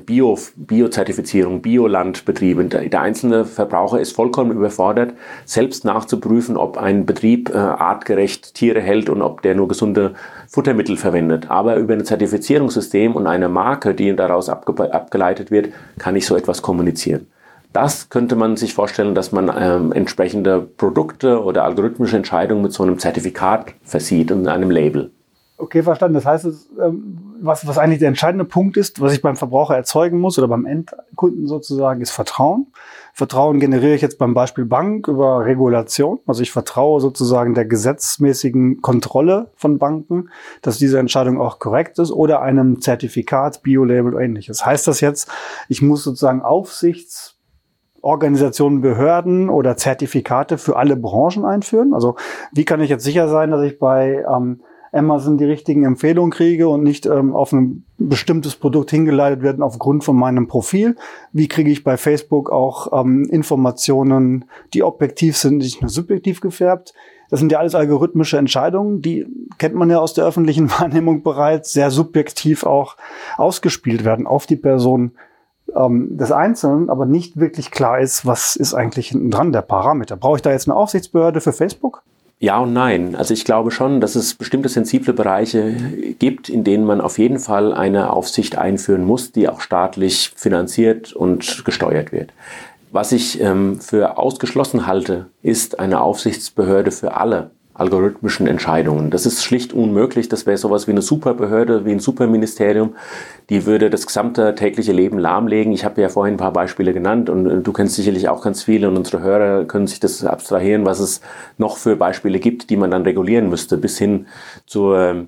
Bio, 0.05 0.37
Bio-Zertifizierung, 0.55 1.61
Biolandbetriebe. 1.61 2.65
Der 2.65 3.01
einzelne 3.01 3.45
Verbraucher 3.45 3.99
ist 3.99 4.15
vollkommen 4.15 4.51
überfordert, 4.51 5.13
selbst 5.45 5.85
nachzuprüfen, 5.85 6.57
ob 6.57 6.77
ein 6.77 7.05
Betrieb 7.05 7.49
äh, 7.49 7.57
artgerecht 7.57 8.53
Tiere 8.53 8.81
hält 8.81 9.09
und 9.09 9.21
ob 9.21 9.41
der 9.41 9.55
nur 9.55 9.67
gesunde 9.67 10.13
Futtermittel 10.47 10.97
verwendet. 10.97 11.49
Aber 11.49 11.75
über 11.75 11.93
ein 11.93 12.05
Zertifizierungssystem 12.05 13.15
und 13.15 13.27
eine 13.27 13.49
Marke, 13.49 13.93
die 13.93 14.15
daraus 14.15 14.49
abge 14.49 14.93
abgeleitet 14.93 15.51
wird, 15.51 15.69
kann 15.97 16.15
ich 16.15 16.25
so 16.25 16.35
etwas 16.35 16.61
kommunizieren. 16.61 17.27
Das 17.71 18.09
könnte 18.09 18.35
man 18.35 18.57
sich 18.57 18.73
vorstellen, 18.73 19.13
dass 19.13 19.31
man 19.31 19.51
ähm, 19.55 19.91
entsprechende 19.91 20.59
Produkte 20.59 21.43
oder 21.43 21.65
algorithmische 21.65 22.17
Entscheidungen 22.17 22.63
mit 22.63 22.73
so 22.73 22.83
einem 22.83 22.97
Zertifikat 22.97 23.73
versieht 23.83 24.31
und 24.31 24.47
einem 24.47 24.71
Label. 24.71 25.11
Okay, 25.61 25.83
verstanden. 25.83 26.13
Das 26.13 26.25
heißt, 26.25 26.47
ähm, 26.81 27.35
was, 27.41 27.67
was 27.67 27.77
eigentlich 27.77 27.99
der 27.99 28.07
entscheidende 28.07 28.45
Punkt 28.45 28.77
ist, 28.77 29.01
was 29.01 29.11
ich 29.11 29.21
beim 29.21 29.35
Verbraucher 29.35 29.75
erzeugen 29.75 30.17
muss 30.17 30.37
oder 30.37 30.47
beim 30.47 30.65
Endkunden 30.65 31.47
sozusagen, 31.47 31.99
ist 31.99 32.11
Vertrauen. 32.11 32.67
Vertrauen 33.13 33.59
generiere 33.59 33.93
ich 33.93 34.01
jetzt 34.01 34.17
beim 34.17 34.33
Beispiel 34.33 34.63
Bank 34.63 35.09
über 35.09 35.43
Regulation. 35.43 36.19
Also 36.25 36.43
ich 36.43 36.51
vertraue 36.51 37.01
sozusagen 37.01 37.55
der 37.55 37.65
gesetzmäßigen 37.65 38.81
Kontrolle 38.81 39.51
von 39.57 39.79
Banken, 39.79 40.29
dass 40.61 40.77
diese 40.77 40.97
Entscheidung 40.97 41.41
auch 41.41 41.59
korrekt 41.59 41.99
ist 41.99 42.11
oder 42.11 42.41
einem 42.41 42.79
Zertifikat, 42.79 43.61
Biolabel 43.61 44.13
oder 44.13 44.23
ähnliches. 44.23 44.65
Heißt 44.65 44.87
das 44.87 45.01
jetzt, 45.01 45.29
ich 45.67 45.81
muss 45.81 46.05
sozusagen 46.05 46.41
Aufsichts 46.41 47.35
Organisationen, 48.01 48.79
Behörden 48.79 49.49
oder 49.49 49.75
Zertifikate 49.75 50.57
für 50.57 50.77
alle 50.77 50.95
Branchen 50.95 51.43
einführen? 51.43 51.93
Also 51.93 52.15
wie 52.53 52.63
kann 52.63 52.79
ich 52.79 52.89
jetzt 52.89 53.03
sicher 53.03 53.27
sein, 53.27 53.51
dass 53.51 53.61
ich 53.61 53.77
bei 53.77 54.23
ähm, 54.25 54.61
Amazon 54.91 55.37
die 55.37 55.45
richtigen 55.45 55.85
Empfehlungen 55.85 56.31
kriege 56.31 56.67
und 56.67 56.83
nicht 56.83 57.05
ähm, 57.05 57.35
auf 57.35 57.51
ein 57.51 57.83
bestimmtes 57.97 58.55
Produkt 58.55 58.91
hingeleitet 58.91 59.41
werden 59.41 59.63
aufgrund 59.63 60.03
von 60.03 60.15
meinem 60.15 60.47
Profil. 60.47 60.95
Wie 61.33 61.47
kriege 61.47 61.71
ich 61.71 61.83
bei 61.83 61.97
Facebook 61.97 62.51
auch 62.51 62.99
ähm, 62.99 63.25
Informationen, 63.25 64.45
die 64.73 64.83
objektiv 64.83 65.37
sind, 65.37 65.57
nicht 65.57 65.81
nur 65.81 65.89
subjektiv 65.89 66.41
gefärbt? 66.41 66.93
Das 67.29 67.39
sind 67.39 67.51
ja 67.51 67.59
alles 67.59 67.75
algorithmische 67.75 68.37
Entscheidungen, 68.37 69.01
die 69.01 69.27
kennt 69.59 69.75
man 69.75 69.89
ja 69.89 69.99
aus 69.99 70.13
der 70.13 70.25
öffentlichen 70.25 70.69
Wahrnehmung 70.79 71.23
bereits, 71.23 71.71
sehr 71.73 71.91
subjektiv 71.91 72.63
auch 72.63 72.97
ausgespielt 73.37 74.03
werden 74.03 74.25
auf 74.25 74.47
die 74.47 74.55
Person 74.55 75.11
ähm, 75.75 76.17
des 76.17 76.31
Einzelnen, 76.31 76.89
aber 76.89 77.05
nicht 77.05 77.39
wirklich 77.39 77.71
klar 77.71 77.99
ist, 77.99 78.25
was 78.25 78.55
ist 78.55 78.73
eigentlich 78.73 79.09
hinten 79.09 79.29
dran 79.29 79.51
der 79.51 79.61
Parameter. 79.61 80.17
Brauche 80.17 80.37
ich 80.37 80.41
da 80.41 80.51
jetzt 80.51 80.67
eine 80.67 80.75
Aufsichtsbehörde 80.75 81.41
für 81.41 81.53
Facebook? 81.53 82.03
Ja 82.41 82.59
und 82.59 82.71
nein. 82.71 83.15
Also 83.15 83.33
ich 83.33 83.43
glaube 83.43 83.69
schon, 83.69 83.99
dass 83.99 84.15
es 84.15 84.33
bestimmte 84.33 84.69
sensible 84.69 85.13
Bereiche 85.13 85.75
gibt, 86.19 86.47
in 86.47 86.63
denen 86.63 86.85
man 86.85 87.01
auf 87.01 87.17
jeden 87.17 87.37
Fall 87.37 87.73
eine 87.73 88.13
Aufsicht 88.13 88.57
einführen 88.57 89.03
muss, 89.03 89.33
die 89.33 89.49
auch 89.49 89.59
staatlich 89.59 90.31
finanziert 90.35 91.11
und 91.11 91.65
gesteuert 91.65 92.13
wird. 92.13 92.31
Was 92.91 93.11
ich 93.11 93.41
ähm, 93.41 93.81
für 93.81 94.17
ausgeschlossen 94.17 94.87
halte, 94.87 95.27
ist 95.43 95.79
eine 95.79 96.01
Aufsichtsbehörde 96.01 96.91
für 96.91 97.17
alle 97.17 97.51
algorithmischen 97.79 98.45
Entscheidungen. 98.45 99.09
Das 99.09 99.25
ist 99.25 99.43
schlicht 99.43 99.73
unmöglich. 99.73 100.27
Das 100.27 100.45
wäre 100.45 100.57
sowas 100.57 100.87
wie 100.87 100.91
eine 100.91 101.01
Superbehörde, 101.01 101.85
wie 101.85 101.91
ein 101.91 101.99
Superministerium. 101.99 102.95
Die 103.49 103.65
würde 103.65 103.89
das 103.89 104.05
gesamte 104.05 104.53
tägliche 104.55 104.91
Leben 104.91 105.17
lahmlegen. 105.17 105.71
Ich 105.71 105.85
habe 105.85 106.01
ja 106.01 106.09
vorhin 106.09 106.35
ein 106.35 106.39
paar 106.39 106.53
Beispiele 106.53 106.93
genannt 106.93 107.29
und 107.29 107.45
äh, 107.47 107.57
du 107.61 107.71
kennst 107.71 107.95
sicherlich 107.95 108.27
auch 108.27 108.43
ganz 108.43 108.63
viele 108.63 108.89
und 108.89 108.97
unsere 108.97 109.21
Hörer 109.21 109.65
können 109.65 109.87
sich 109.87 109.99
das 109.99 110.25
abstrahieren, 110.25 110.85
was 110.85 110.99
es 110.99 111.21
noch 111.57 111.77
für 111.77 111.95
Beispiele 111.95 112.39
gibt, 112.39 112.69
die 112.69 112.77
man 112.77 112.91
dann 112.91 113.03
regulieren 113.03 113.49
müsste, 113.49 113.77
bis 113.77 113.97
hin 113.97 114.27
zur 114.65 115.27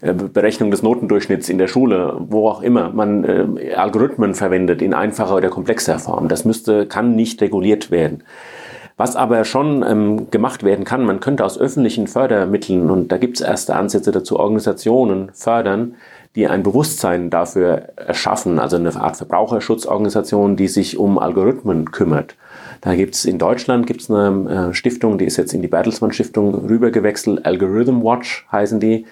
äh, 0.00 0.14
Berechnung 0.14 0.70
des 0.70 0.82
Notendurchschnitts 0.82 1.50
in 1.50 1.58
der 1.58 1.68
Schule, 1.68 2.16
wo 2.18 2.48
auch 2.48 2.62
immer 2.62 2.90
man 2.90 3.24
äh, 3.24 3.74
Algorithmen 3.74 4.34
verwendet 4.34 4.80
in 4.80 4.94
einfacher 4.94 5.36
oder 5.36 5.50
komplexer 5.50 5.98
Form. 5.98 6.28
Das 6.28 6.46
müsste, 6.46 6.86
kann 6.86 7.14
nicht 7.14 7.42
reguliert 7.42 7.90
werden. 7.90 8.22
Was 9.00 9.16
aber 9.16 9.46
schon 9.46 9.82
ähm, 9.82 10.30
gemacht 10.30 10.62
werden 10.62 10.84
kann, 10.84 11.06
man 11.06 11.20
könnte 11.20 11.42
aus 11.42 11.58
öffentlichen 11.58 12.06
Fördermitteln, 12.06 12.90
und 12.90 13.10
da 13.10 13.16
gibt 13.16 13.40
es 13.40 13.40
erste 13.40 13.74
Ansätze 13.74 14.12
dazu, 14.12 14.38
Organisationen 14.38 15.30
fördern, 15.32 15.94
die 16.36 16.46
ein 16.46 16.62
Bewusstsein 16.62 17.30
dafür 17.30 17.88
erschaffen, 17.96 18.58
also 18.58 18.76
eine 18.76 18.94
Art 18.94 19.16
Verbraucherschutzorganisation, 19.16 20.54
die 20.54 20.68
sich 20.68 20.98
um 20.98 21.18
Algorithmen 21.18 21.92
kümmert. 21.92 22.36
Da 22.82 22.94
gibt 22.94 23.14
es 23.14 23.24
in 23.24 23.38
Deutschland 23.38 23.86
gibt's 23.86 24.10
eine 24.10 24.68
äh, 24.68 24.74
Stiftung, 24.74 25.16
die 25.16 25.24
ist 25.24 25.38
jetzt 25.38 25.54
in 25.54 25.62
die 25.62 25.68
Bertelsmann 25.68 26.12
Stiftung 26.12 26.66
rübergewechselt, 26.66 27.46
Algorithm 27.46 28.02
Watch 28.02 28.46
heißen 28.52 28.80
die. 28.80 29.06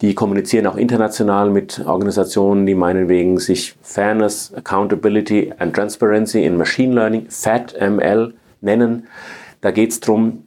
Die 0.00 0.14
kommunizieren 0.14 0.66
auch 0.66 0.76
international 0.76 1.50
mit 1.50 1.84
Organisationen, 1.84 2.64
die 2.64 2.74
meinetwegen 2.74 3.38
sich 3.38 3.76
Fairness, 3.82 4.54
Accountability 4.56 5.52
and 5.58 5.74
Transparency 5.74 6.46
in 6.46 6.56
Machine 6.56 6.94
Learning, 6.94 7.26
FATML, 7.28 8.32
nennen. 8.64 9.06
Da 9.60 9.70
geht 9.70 9.92
es 9.92 10.00
darum, 10.00 10.44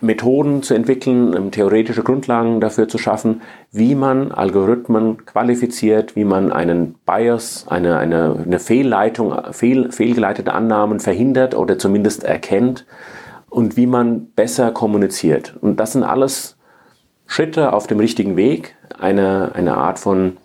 Methoden 0.00 0.62
zu 0.62 0.74
entwickeln, 0.74 1.34
ähm, 1.34 1.50
theoretische 1.50 2.02
Grundlagen 2.02 2.60
dafür 2.60 2.88
zu 2.88 2.98
schaffen, 2.98 3.42
wie 3.72 3.94
man 3.94 4.30
Algorithmen 4.32 5.24
qualifiziert, 5.24 6.16
wie 6.16 6.24
man 6.24 6.52
einen 6.52 6.96
Bias, 7.06 7.66
eine, 7.68 7.98
eine, 7.98 8.36
eine 8.44 8.58
Fehlleitung, 8.58 9.34
fehl, 9.52 9.90
fehlgeleitete 9.92 10.52
Annahmen 10.52 11.00
verhindert 11.00 11.54
oder 11.54 11.78
zumindest 11.78 12.24
erkennt 12.24 12.84
und 13.48 13.76
wie 13.76 13.86
man 13.86 14.26
besser 14.32 14.70
kommuniziert. 14.70 15.56
Und 15.60 15.80
das 15.80 15.92
sind 15.92 16.04
alles 16.04 16.56
Schritte 17.26 17.72
auf 17.72 17.86
dem 17.86 17.98
richtigen 17.98 18.36
Weg, 18.36 18.76
eine, 18.98 19.52
eine 19.54 19.76
Art 19.76 19.98
von 19.98 20.36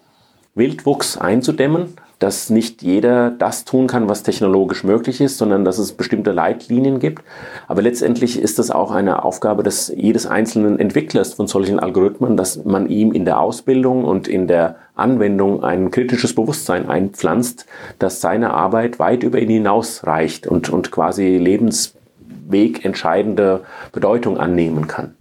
Wildwuchs 0.55 1.17
einzudämmen, 1.17 1.93
dass 2.22 2.50
nicht 2.51 2.84
jeder 2.84 3.32
das 3.32 3.66
tun 3.66 3.88
kann, 3.88 4.08
was 4.08 4.22
technologisch 4.22 4.84
möglich 4.84 5.22
ist, 5.22 5.40
sondern 5.40 5.66
dass 5.66 5.80
es 5.80 5.94
bestimmte 5.94 6.32
Leitlinien 6.32 7.00
gibt. 7.00 7.24
Aber 7.68 7.82
letztendlich 7.82 8.40
ist 8.40 8.60
das 8.60 8.70
auch 8.70 8.92
eine 8.92 9.25
Aufgabe 9.25 9.63
des 9.63 9.92
jedes 9.96 10.28
einzelnen 10.28 10.78
Entwicklers 10.78 11.34
von 11.34 11.48
solchen 11.48 11.80
Algorithmen, 11.80 12.38
dass 12.38 12.63
man 12.63 12.88
ihm 12.90 13.12
in 13.12 13.25
der 13.25 13.40
Ausbildung 13.40 14.06
und 14.06 14.28
in 14.28 14.46
der 14.46 14.75
Anwendung 14.94 15.63
ein 15.63 15.90
kritisches 15.90 16.36
Bewusstsein 16.36 16.88
einpflanzt, 16.88 17.66
dass 17.98 18.22
seine 18.22 18.54
Arbeit 18.54 19.00
weit 19.00 19.24
über 19.24 19.40
ihn 19.40 19.50
hinaus 19.50 20.06
reicht 20.06 20.46
und, 20.46 20.70
und 20.70 20.92
quasi 20.92 21.38
lebenswegentscheidende 21.38 23.62
Bedeutung 23.92 24.38
annehmen 24.38 24.88
kann. 24.88 25.16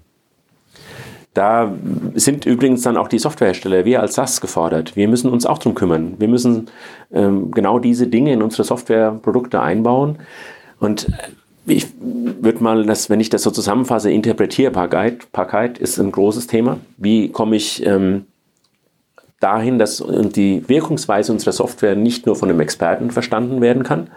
Da 1.40 1.72
sind 2.16 2.44
übrigens 2.44 2.82
dann 2.82 2.98
auch 2.98 3.08
die 3.08 3.18
Softwarehersteller, 3.18 3.86
wir 3.86 4.02
als 4.02 4.16
SAS 4.16 4.42
gefordert. 4.42 4.94
Wir 4.94 5.08
müssen 5.08 5.30
uns 5.30 5.46
auch 5.46 5.56
darum 5.56 5.74
kümmern. 5.74 6.16
Wir 6.18 6.28
müssen 6.28 6.68
ähm, 7.10 7.50
genau 7.50 7.78
diese 7.78 8.08
Dinge 8.08 8.34
in 8.34 8.42
unsere 8.42 8.62
Softwareprodukte 8.62 9.58
einbauen. 9.58 10.18
Und 10.80 11.06
ich 11.64 11.86
würde 11.98 12.62
mal, 12.62 12.84
das, 12.84 13.08
wenn 13.08 13.20
ich 13.20 13.30
das 13.30 13.42
so 13.42 13.50
zusammenfasse, 13.50 14.10
Interpretierbarkeit 14.10 15.78
ist 15.78 15.98
ein 15.98 16.12
großes 16.12 16.46
Thema. 16.46 16.76
Wie 16.98 17.30
komme 17.30 17.56
ich 17.56 17.86
ähm, 17.86 18.26
dahin, 19.40 19.78
dass 19.78 20.04
die 20.06 20.68
Wirkungsweise 20.68 21.32
unserer 21.32 21.52
Software 21.52 21.96
nicht 21.96 22.26
nur 22.26 22.36
von 22.36 22.50
einem 22.50 22.60
Experten 22.60 23.10
verstanden 23.10 23.60
werden 23.60 23.82
kann. 23.82 24.10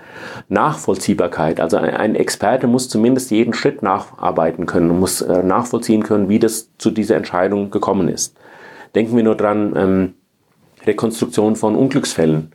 Nachvollziehbarkeit, 0.49 1.59
also 1.61 1.77
ein 1.77 2.15
Experte 2.15 2.67
muss 2.67 2.89
zumindest 2.89 3.31
jeden 3.31 3.53
Schritt 3.53 3.81
nacharbeiten 3.81 4.65
können 4.65 4.91
und 4.91 4.99
muss 4.99 5.21
äh, 5.21 5.41
nachvollziehen 5.41 6.03
können, 6.03 6.27
wie 6.29 6.39
das 6.39 6.69
zu 6.77 6.91
dieser 6.91 7.15
Entscheidung 7.15 7.71
gekommen 7.71 8.09
ist. 8.09 8.35
Denken 8.95 9.15
wir 9.15 9.23
nur 9.23 9.35
dran, 9.35 9.73
ähm, 9.75 10.13
Rekonstruktion 10.85 11.55
von 11.55 11.75
Unglücksfällen. 11.75 12.51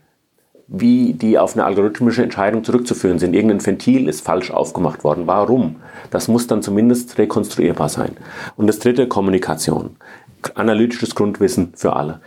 wie 0.70 1.14
die 1.14 1.38
auf 1.38 1.54
eine 1.54 1.64
algorithmische 1.64 2.22
Entscheidung 2.22 2.62
zurückzuführen 2.62 3.18
sind. 3.18 3.34
Irgendein 3.34 3.64
Ventil 3.64 4.06
ist 4.06 4.20
falsch 4.20 4.50
aufgemacht 4.50 5.02
worden. 5.02 5.26
Warum? 5.26 5.76
Das 6.10 6.28
muss 6.28 6.46
dann 6.46 6.62
zumindest 6.62 7.16
rekonstruierbar 7.16 7.88
sein. 7.88 8.18
Und 8.54 8.66
das 8.66 8.78
dritte, 8.78 9.08
Kommunikation. 9.08 9.96
Analytisches 10.54 11.14
Grundwissen 11.14 11.72
für 11.74 11.96
alle. 11.96 12.20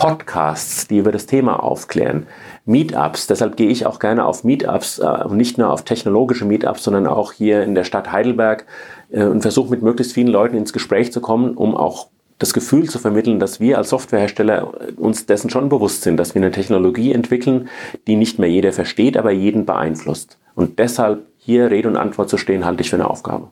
Podcasts, 0.00 0.88
die 0.88 0.96
über 0.96 1.12
das 1.12 1.26
Thema 1.26 1.62
aufklären. 1.62 2.26
Meetups, 2.64 3.26
deshalb 3.26 3.58
gehe 3.58 3.68
ich 3.68 3.84
auch 3.84 3.98
gerne 3.98 4.24
auf 4.24 4.44
Meetups 4.44 4.98
äh, 4.98 5.28
nicht 5.28 5.58
nur 5.58 5.70
auf 5.70 5.84
technologische 5.84 6.46
Meetups, 6.46 6.84
sondern 6.84 7.06
auch 7.06 7.32
hier 7.32 7.62
in 7.64 7.74
der 7.74 7.84
Stadt 7.84 8.10
Heidelberg 8.10 8.64
äh, 9.10 9.24
und 9.24 9.42
versuche 9.42 9.68
mit 9.68 9.82
möglichst 9.82 10.14
vielen 10.14 10.28
Leuten 10.28 10.56
ins 10.56 10.72
Gespräch 10.72 11.12
zu 11.12 11.20
kommen, 11.20 11.54
um 11.54 11.76
auch 11.76 12.08
das 12.38 12.54
Gefühl 12.54 12.88
zu 12.88 12.98
vermitteln, 12.98 13.40
dass 13.40 13.60
wir 13.60 13.76
als 13.76 13.90
Softwarehersteller 13.90 14.96
uns 14.96 15.26
dessen 15.26 15.50
schon 15.50 15.68
bewusst 15.68 16.00
sind, 16.00 16.16
dass 16.16 16.34
wir 16.34 16.40
eine 16.40 16.50
Technologie 16.50 17.12
entwickeln, 17.12 17.68
die 18.06 18.16
nicht 18.16 18.38
mehr 18.38 18.48
jeder 18.48 18.72
versteht, 18.72 19.18
aber 19.18 19.32
jeden 19.32 19.66
beeinflusst. 19.66 20.38
Und 20.54 20.78
deshalb 20.78 21.26
hier 21.36 21.70
Rede 21.70 21.88
und 21.88 21.98
Antwort 21.98 22.30
zu 22.30 22.38
stehen, 22.38 22.64
halte 22.64 22.80
ich 22.80 22.88
für 22.88 22.96
eine 22.96 23.10
Aufgabe. 23.10 23.50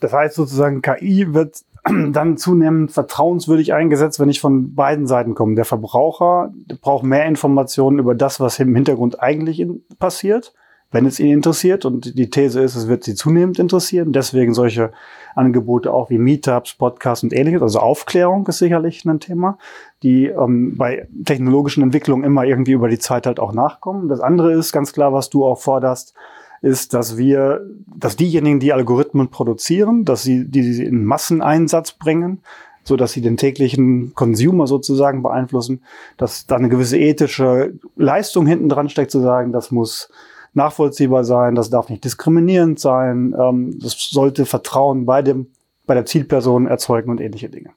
Das 0.00 0.12
heißt 0.12 0.34
sozusagen, 0.34 0.82
KI 0.82 1.32
wird 1.32 1.62
dann 2.12 2.36
zunehmend 2.36 2.92
vertrauenswürdig 2.92 3.72
eingesetzt, 3.74 4.20
wenn 4.20 4.28
ich 4.28 4.40
von 4.40 4.74
beiden 4.74 5.06
Seiten 5.06 5.34
komme. 5.34 5.54
Der 5.54 5.64
Verbraucher 5.64 6.52
braucht 6.80 7.04
mehr 7.04 7.26
Informationen 7.26 7.98
über 7.98 8.14
das, 8.14 8.40
was 8.40 8.58
im 8.58 8.74
Hintergrund 8.74 9.22
eigentlich 9.22 9.64
passiert, 9.98 10.54
wenn 10.90 11.06
es 11.06 11.20
ihn 11.20 11.32
interessiert. 11.32 11.84
Und 11.84 12.18
die 12.18 12.30
These 12.30 12.60
ist, 12.60 12.76
es 12.76 12.88
wird 12.88 13.04
sie 13.04 13.14
zunehmend 13.14 13.58
interessieren. 13.58 14.12
Deswegen 14.12 14.54
solche 14.54 14.92
Angebote 15.34 15.92
auch 15.92 16.10
wie 16.10 16.18
Meetups, 16.18 16.74
Podcasts 16.74 17.22
und 17.22 17.32
ähnliches. 17.32 17.62
Also 17.62 17.80
Aufklärung 17.80 18.46
ist 18.46 18.58
sicherlich 18.58 19.04
ein 19.04 19.20
Thema, 19.20 19.58
die 20.02 20.26
ähm, 20.26 20.76
bei 20.76 21.08
technologischen 21.24 21.82
Entwicklungen 21.82 22.24
immer 22.24 22.44
irgendwie 22.44 22.72
über 22.72 22.88
die 22.88 22.98
Zeit 22.98 23.26
halt 23.26 23.40
auch 23.40 23.52
nachkommen. 23.52 24.08
Das 24.08 24.20
andere 24.20 24.52
ist 24.52 24.72
ganz 24.72 24.92
klar, 24.92 25.12
was 25.12 25.30
du 25.30 25.44
auch 25.44 25.58
forderst, 25.58 26.14
ist, 26.62 26.94
dass 26.94 27.16
wir, 27.16 27.66
dass 27.86 28.16
diejenigen, 28.16 28.60
die 28.60 28.72
Algorithmen 28.72 29.28
produzieren, 29.28 30.04
dass 30.04 30.22
sie 30.22 30.44
die 30.48 30.82
in 30.82 31.04
Masseneinsatz 31.04 31.92
bringen, 31.92 32.40
so 32.84 32.96
dass 32.96 33.12
sie 33.12 33.20
den 33.20 33.36
täglichen 33.36 34.14
Consumer 34.14 34.66
sozusagen 34.66 35.22
beeinflussen, 35.22 35.82
dass 36.16 36.46
da 36.46 36.56
eine 36.56 36.68
gewisse 36.68 36.98
ethische 36.98 37.74
Leistung 37.96 38.46
hinten 38.46 38.68
dran 38.68 38.88
steckt, 38.88 39.10
zu 39.10 39.20
sagen, 39.20 39.52
das 39.52 39.70
muss 39.70 40.10
nachvollziehbar 40.54 41.24
sein, 41.24 41.54
das 41.54 41.70
darf 41.70 41.90
nicht 41.90 42.04
diskriminierend 42.04 42.80
sein, 42.80 43.34
ähm, 43.38 43.78
das 43.78 44.08
sollte 44.10 44.46
Vertrauen 44.46 45.04
bei 45.06 45.22
dem 45.22 45.48
bei 45.88 45.94
der 45.94 46.04
Zielperson 46.04 46.66
erzeugen 46.66 47.10
und 47.10 47.20
ähnliche 47.20 47.48
Dinge. 47.48 47.70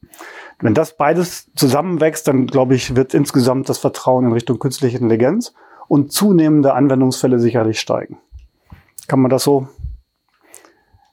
Wenn 0.60 0.76
das 0.76 0.98
beides 0.98 1.50
zusammenwächst, 1.56 2.28
dann 2.28 2.46
glaube 2.46 2.76
ich, 2.76 2.96
wird 2.96 3.16
insgesamt 3.16 3.70
das 3.70 3.80
Vertrauen 3.80 4.26
in 4.26 4.34
Richtung 4.34 4.60
künstliche 4.60 4.98
Intelligenz 4.98 5.54
und 5.88 6.12
zunehmende 6.12 6.74
Anwendungsfälle 6.74 7.40
sicherlich 7.40 7.80
steigen. 7.80 8.18
Kann 9.12 9.20
man 9.20 9.30
das 9.30 9.44
so 9.44 9.68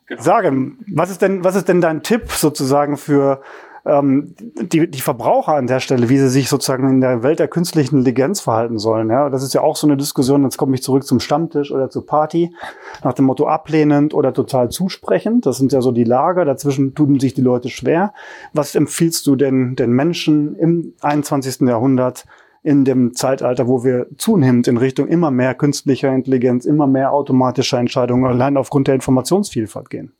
genau. 0.07 0.23
sagen? 0.23 0.79
Was 0.95 1.11
ist 1.11 1.21
denn, 1.21 1.43
was 1.43 1.57
ist 1.57 1.67
denn 1.67 1.81
dein 1.81 2.05
Tipp 2.05 2.31
sozusagen 2.31 2.97
für 2.97 3.41
ähm, 3.85 4.37
die, 4.39 4.89
die 4.89 5.01
Verbraucher 5.01 5.55
an 5.55 5.67
der 5.67 5.81
Stelle, 5.81 6.09
wie 6.09 6.17
sie 6.19 6.29
sich 6.29 6.49
sozusagen 6.49 6.89
in 6.89 7.01
der 7.01 7.25
Welt 7.25 7.41
der 7.41 7.49
künstlichen 7.49 7.97
Intelligenz 7.97 8.39
verhalten 8.39 8.79
sollen? 8.79 9.11
Ja, 9.11 9.31
das 9.31 9.43
ist 9.43 9.53
ja 9.53 9.63
auch 9.63 9.75
so 9.75 9.89
eine 9.89 9.97
Diskussion. 9.97 10.45
Jetzt 10.45 10.59
komme 10.59 10.77
ich 10.77 10.83
zurück 10.85 11.05
zum 11.09 11.19
Stammtisch 11.19 11.73
oder 11.73 11.91
zur 11.91 12.07
Party 12.07 12.55
nach 13.03 13.15
dem 13.15 13.25
Motto 13.25 13.49
ablehnend 13.49 14.15
oder 14.15 14.33
total 14.33 14.71
zusprechend. 14.71 15.45
Das 15.45 15.57
sind 15.57 15.73
ja 15.73 15.81
so 15.81 15.91
die 15.91 16.05
Lager. 16.05 16.45
Dazwischen 16.45 16.95
tun 16.95 17.19
sich 17.19 17.35
die 17.35 17.41
Leute 17.41 17.69
schwer. 17.69 18.13
Was 18.53 18.77
empfiehlst 18.77 19.27
du 19.27 19.35
denn 19.35 19.75
den 19.75 19.91
Menschen 19.91 20.55
im 20.55 20.95
21. 21.01 21.63
Jahrhundert? 21.63 22.27
In 22.63 22.85
dem 22.85 23.15
Zeitalter, 23.15 23.69
wo 23.69 23.85
wir 23.85 24.07
zunehmend 24.17 24.69
in 24.69 24.77
Richtung 24.77 25.09
immer 25.09 25.31
mehr 25.31 25.55
künstlicher 25.55 26.13
Intelligenz, 26.13 26.65
immer 26.65 26.87
mehr 26.87 27.13
automatischer 27.13 27.79
Entscheidungen 27.79 28.27
allein 28.27 28.57
aufgrund 28.57 28.89
der 28.89 28.95
Informationsvielfalt 28.95 29.91
gehen. 29.91 30.13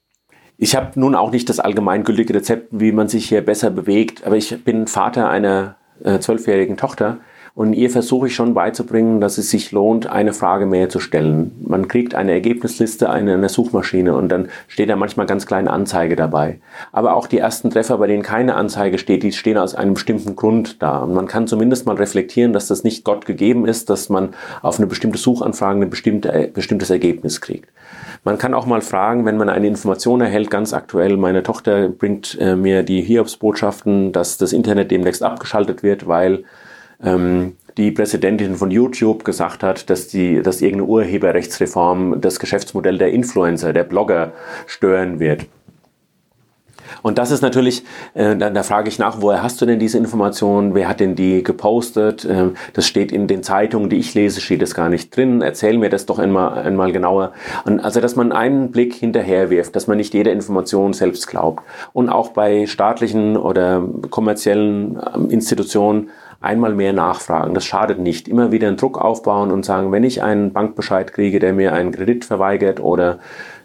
Ich 0.57 0.75
habe 0.75 0.99
nun 0.99 1.15
auch 1.15 1.31
nicht 1.31 1.49
das 1.49 1.61
allgemeingültige 1.61 2.35
Rezept, 2.35 2.69
wie 2.71 2.93
man 2.93 3.09
sich 3.09 3.29
hier 3.29 3.45
besser 3.45 3.71
bewegt, 3.71 4.27
aber 4.27 4.37
ich 4.37 4.65
bin 4.65 4.87
Vater 4.89 5.29
einer 5.29 5.77
äh, 6.03 6.19
zwölfjährigen 6.19 6.77
Tochter 6.77 7.19
und 7.59 7.73
ihr 7.73 7.91
versuche 7.91 8.29
ich 8.29 8.37
schon 8.37 8.55
beizubringen, 8.55 9.21
dass 9.21 9.37
es 9.37 9.51
sich 9.51 9.73
lohnt, 9.73 10.07
eine 10.09 10.33
Frage 10.33 10.65
mehr 10.65 10.91
zu 10.91 11.01
stellen. 11.01 11.51
Man 11.67 11.89
kriegt 11.89 12.15
eine 12.15 12.31
Ergebnisliste 12.31 13.07
in 13.07 13.29
einer 13.29 13.49
Suchmaschine 13.49 14.15
und 14.15 14.29
dann 14.29 14.49
steht 14.69 14.89
da 14.89 14.95
manchmal 14.95 15.27
ganz 15.27 15.45
kleine 15.45 15.73
Anzeige 15.73 16.15
dabei. 16.15 16.61
Aber 16.93 17.15
auch 17.15 17.27
die 17.27 17.39
ersten 17.39 17.71
Treffer, 17.71 17.99
bei 17.99 18.07
denen 18.07 18.23
keine 18.23 18.55
Anzeige 18.55 18.97
steht, 18.97 19.25
die 19.25 19.33
stehen 19.33 19.59
aus 19.59 19.75
einem 19.75 19.95
bestimmten 19.95 20.37
Grund 20.37 20.81
da. 20.85 20.99
Und 20.99 21.15
man 21.15 21.27
kann 21.27 21.49
zumindest 21.49 21.85
mal 21.85 21.97
reflektieren, 21.97 22.53
dass 22.53 22.69
das 22.69 22.85
nicht 22.85 23.03
Gott 23.03 23.27
gegeben 23.27 23.67
ist, 23.67 23.91
dass 23.91 24.09
man 24.09 24.35
auf 24.63 24.79
eine 24.79 24.87
bestimmte 24.87 25.19
Suchanfrage 25.19 25.81
ein 25.81 25.91
bestimmte, 25.91 26.33
äh, 26.33 26.47
bestimmtes 26.47 26.91
Ergebnis 26.91 27.41
kriegt. 27.41 27.71
Man 28.23 28.39
kann 28.39 28.55
auch 28.55 28.67
mal 28.67 28.83
fragen, 28.83 29.27
wenn 29.27 29.37
man 29.37 29.49
eine 29.49 29.67
Information 29.67 30.21
erhält, 30.21 30.49
ganz 30.49 30.73
aktuell, 30.73 31.17
meine 31.17 31.43
Tochter 31.43 31.89
bringt 31.89 32.39
äh, 32.41 32.55
mir 32.55 32.85
die 32.85 33.03
Hiobsbotschaften, 33.03 34.13
dass 34.13 34.39
das 34.39 34.53
Internet 34.53 34.93
demnächst 34.93 35.25
abgeschaltet 35.25 35.83
wird, 35.83 36.07
weil 36.07 36.45
ähm, 37.03 37.57
die 37.77 37.93
Präsidentin 37.93 38.57
von 38.57 38.71
YouTube 38.71 39.25
gesagt 39.25 39.63
hat, 39.63 39.89
dass, 39.89 40.09
die, 40.09 40.43
dass 40.43 40.61
irgendeine 40.61 40.91
Urheberrechtsreform 40.91 42.21
das 42.21 42.41
Geschäftsmodell 42.41 42.99
der 42.99 43.13
Influencer, 43.13 43.73
der 43.73 43.85
Blogger 43.85 44.33
stören 44.67 45.21
wird. 45.21 45.47
Und 47.03 47.19
das 47.19 47.31
ist 47.31 47.43
natürlich, 47.43 47.85
äh, 48.15 48.37
da, 48.37 48.51
da 48.51 48.63
frage 48.63 48.89
ich 48.89 48.99
nach, 48.99 49.21
woher 49.21 49.43
hast 49.43 49.61
du 49.61 49.67
denn 49.67 49.79
diese 49.79 49.99
Informationen? 49.99 50.75
Wer 50.75 50.89
hat 50.89 51.01
denn 51.01 51.15
die 51.15 51.43
gepostet? 51.43 52.25
Äh, 52.25 52.49
das 52.73 52.87
steht 52.87 53.13
in 53.13 53.27
den 53.27 53.43
Zeitungen, 53.43 53.89
die 53.91 53.97
ich 53.97 54.15
lese, 54.15 54.41
steht 54.41 54.63
das 54.63 54.75
gar 54.75 54.89
nicht 54.89 55.17
drin. 55.17 55.43
Erzähl 55.43 55.79
mir 55.79 55.91
das 55.91 56.07
doch 56.07 56.19
einmal, 56.19 56.59
einmal 56.59 56.93
genauer. 56.93 57.33
Und 57.65 57.81
also, 57.81 58.01
dass 58.01 58.17
man 58.17 58.33
einen 58.33 58.71
Blick 58.71 58.95
hinterher 58.95 59.51
wirft, 59.51 59.77
dass 59.77 59.87
man 59.87 59.99
nicht 59.99 60.15
jede 60.15 60.31
Information 60.31 60.93
selbst 60.93 61.29
glaubt. 61.29 61.63
Und 61.93 62.09
auch 62.09 62.31
bei 62.31 62.67
staatlichen 62.67 63.37
oder 63.37 63.83
kommerziellen 64.11 64.99
ähm, 65.15 65.31
Institutionen 65.31 66.11
einmal 66.41 66.75
mehr 66.75 66.93
nachfragen. 66.93 67.55
Das 67.55 67.65
schadet 67.65 67.99
nicht. 67.99 68.29
Immer 68.29 68.53
wieder 68.53 68.69
einen 68.69 68.77
Druck 68.77 68.99
aufbauen 68.99 69.51
und 69.51 69.65
sagen, 69.65 69.91
wenn 69.91 70.05
ich 70.05 70.23
einen 70.23 70.53
Bankbescheid 70.53 71.13
kriege, 71.13 71.41
der 71.41 71.53
mir 71.53 71.73
einen 71.73 71.93
Kredit 71.93 72.25
verweigert 72.25 72.81
oder 72.81 73.19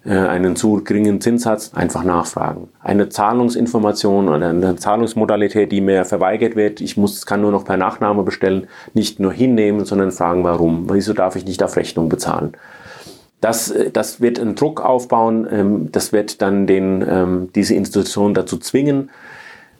äh, 0.05 0.17
einen 0.17 0.55
zu 0.55 0.83
geringen 0.83 1.21
Zinssatz, 1.21 1.71
einfach 1.75 2.03
nachfragen. 2.03 2.69
Eine 2.81 3.09
Zahlungsinformation 3.09 4.27
oder 4.27 4.49
eine 4.49 4.75
Zahlungsmodalität, 4.75 5.71
die 5.71 5.81
mir 5.81 6.03
verweigert 6.03 6.55
wird, 6.55 6.81
ich 6.81 6.97
muss, 6.97 7.25
kann 7.25 7.41
nur 7.41 7.51
noch 7.51 7.63
per 7.63 7.77
Nachname 7.77 8.23
bestellen, 8.23 8.67
nicht 8.93 9.19
nur 9.19 9.31
hinnehmen, 9.31 9.85
sondern 9.85 10.11
fragen, 10.11 10.43
warum. 10.43 10.87
Wieso 10.91 11.13
darf 11.13 11.35
ich 11.35 11.45
nicht 11.45 11.61
auf 11.61 11.77
Rechnung 11.77 12.09
bezahlen? 12.09 12.53
Das, 13.39 13.69
äh, 13.69 13.91
das 13.91 14.19
wird 14.19 14.39
einen 14.39 14.55
Druck 14.55 14.81
aufbauen, 14.81 15.47
ähm, 15.51 15.91
das 15.91 16.11
wird 16.11 16.41
dann 16.41 16.65
den, 16.65 17.05
ähm, 17.07 17.49
diese 17.53 17.75
Institution 17.75 18.33
dazu 18.33 18.57
zwingen, 18.57 19.11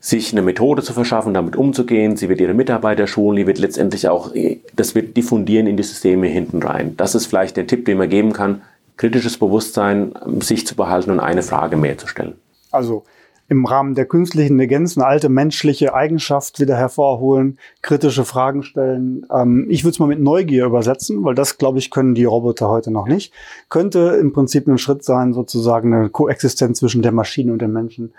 sich 0.04 0.34
eine 0.34 0.42
Methode 0.42 0.84
zu 0.84 0.92
verschaffen, 0.92 1.34
damit 1.34 1.56
umzugehen. 1.56 2.18
Sie 2.18 2.28
wird 2.28 2.42
ihre 2.42 2.54
Mitarbeiter 2.54 3.08
schulen, 3.08 3.38
die 3.38 3.48
wird 3.48 3.58
letztendlich 3.58 4.10
auch, 4.10 4.34
das 4.76 4.96
wird 4.96 5.16
diffundieren 5.16 5.66
in 5.66 5.78
die 5.78 5.84
Systeme 5.84 6.28
hinten 6.28 6.62
rein. 6.62 6.98
Das 6.98 7.16
ist 7.16 7.28
vielleicht 7.28 7.56
der 7.56 7.68
Tipp, 7.68 7.86
den 7.86 8.00
man 8.00 8.10
geben 8.10 8.34
kann, 8.34 8.64
kritisches 8.98 9.38
Bewusstsein 9.38 10.14
sich 10.42 10.68
zu 10.68 10.76
behalten 10.76 11.10
und 11.10 11.22
eine 11.22 11.42
Frage 11.42 11.78
mehr 11.78 11.98
zu 11.98 12.08
stellen. 12.08 12.34
Also 12.70 13.06
im 13.48 13.66
Rahmen 13.66 13.96
der 13.96 14.06
künstlichen 14.06 14.54
Intelligenz 14.54 14.98
eine 14.98 15.06
alte 15.06 15.30
menschliche 15.30 15.94
Eigenschaft 15.94 16.60
wieder 16.60 16.76
hervorholen, 16.76 17.58
kritische 17.82 18.26
Fragen 18.26 18.64
stellen. 18.64 19.26
Ähm, 19.34 19.68
ich 19.70 19.86
würde 19.86 19.92
es 19.92 20.00
mal 20.00 20.08
mit 20.08 20.20
Neugier 20.20 20.66
übersetzen, 20.66 21.24
weil 21.24 21.36
das, 21.36 21.58
glaube 21.58 21.80
ich, 21.80 21.92
können 21.92 22.14
die 22.14 22.26
Roboter 22.26 22.68
heute 22.68 22.92
noch 22.92 23.08
nicht. 23.08 23.32
Könnte 23.70 24.18
im 24.20 24.34
Prinzip 24.34 24.68
ein 24.68 24.78
Schritt 24.78 25.06
sein, 25.06 25.32
sozusagen 25.32 25.94
eine 25.94 26.10
Koexistenz 26.10 26.80
zwischen 26.80 27.04
der 27.04 27.14
Maschine 27.14 27.54
und 27.54 27.62
dem 27.62 27.72
Menschen 27.72 28.14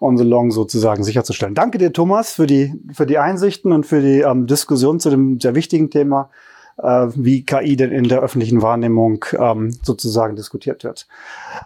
on 0.00 0.16
the 0.16 0.24
long 0.24 0.50
sozusagen 0.50 1.04
sicherzustellen. 1.04 1.54
Danke 1.54 1.78
dir, 1.78 1.92
Thomas, 1.92 2.32
für 2.32 2.46
die, 2.46 2.74
für 2.92 3.06
die 3.06 3.18
Einsichten 3.18 3.72
und 3.72 3.86
für 3.86 4.00
die 4.00 4.20
ähm, 4.20 4.46
Diskussion 4.46 5.00
zu 5.00 5.10
dem 5.10 5.40
sehr 5.40 5.54
wichtigen 5.54 5.90
Thema, 5.90 6.30
äh, 6.78 7.08
wie 7.14 7.44
KI 7.44 7.76
denn 7.76 7.90
in 7.90 8.08
der 8.08 8.20
öffentlichen 8.20 8.62
Wahrnehmung 8.62 9.24
ähm, 9.38 9.72
sozusagen 9.82 10.36
diskutiert 10.36 10.84
wird. 10.84 11.06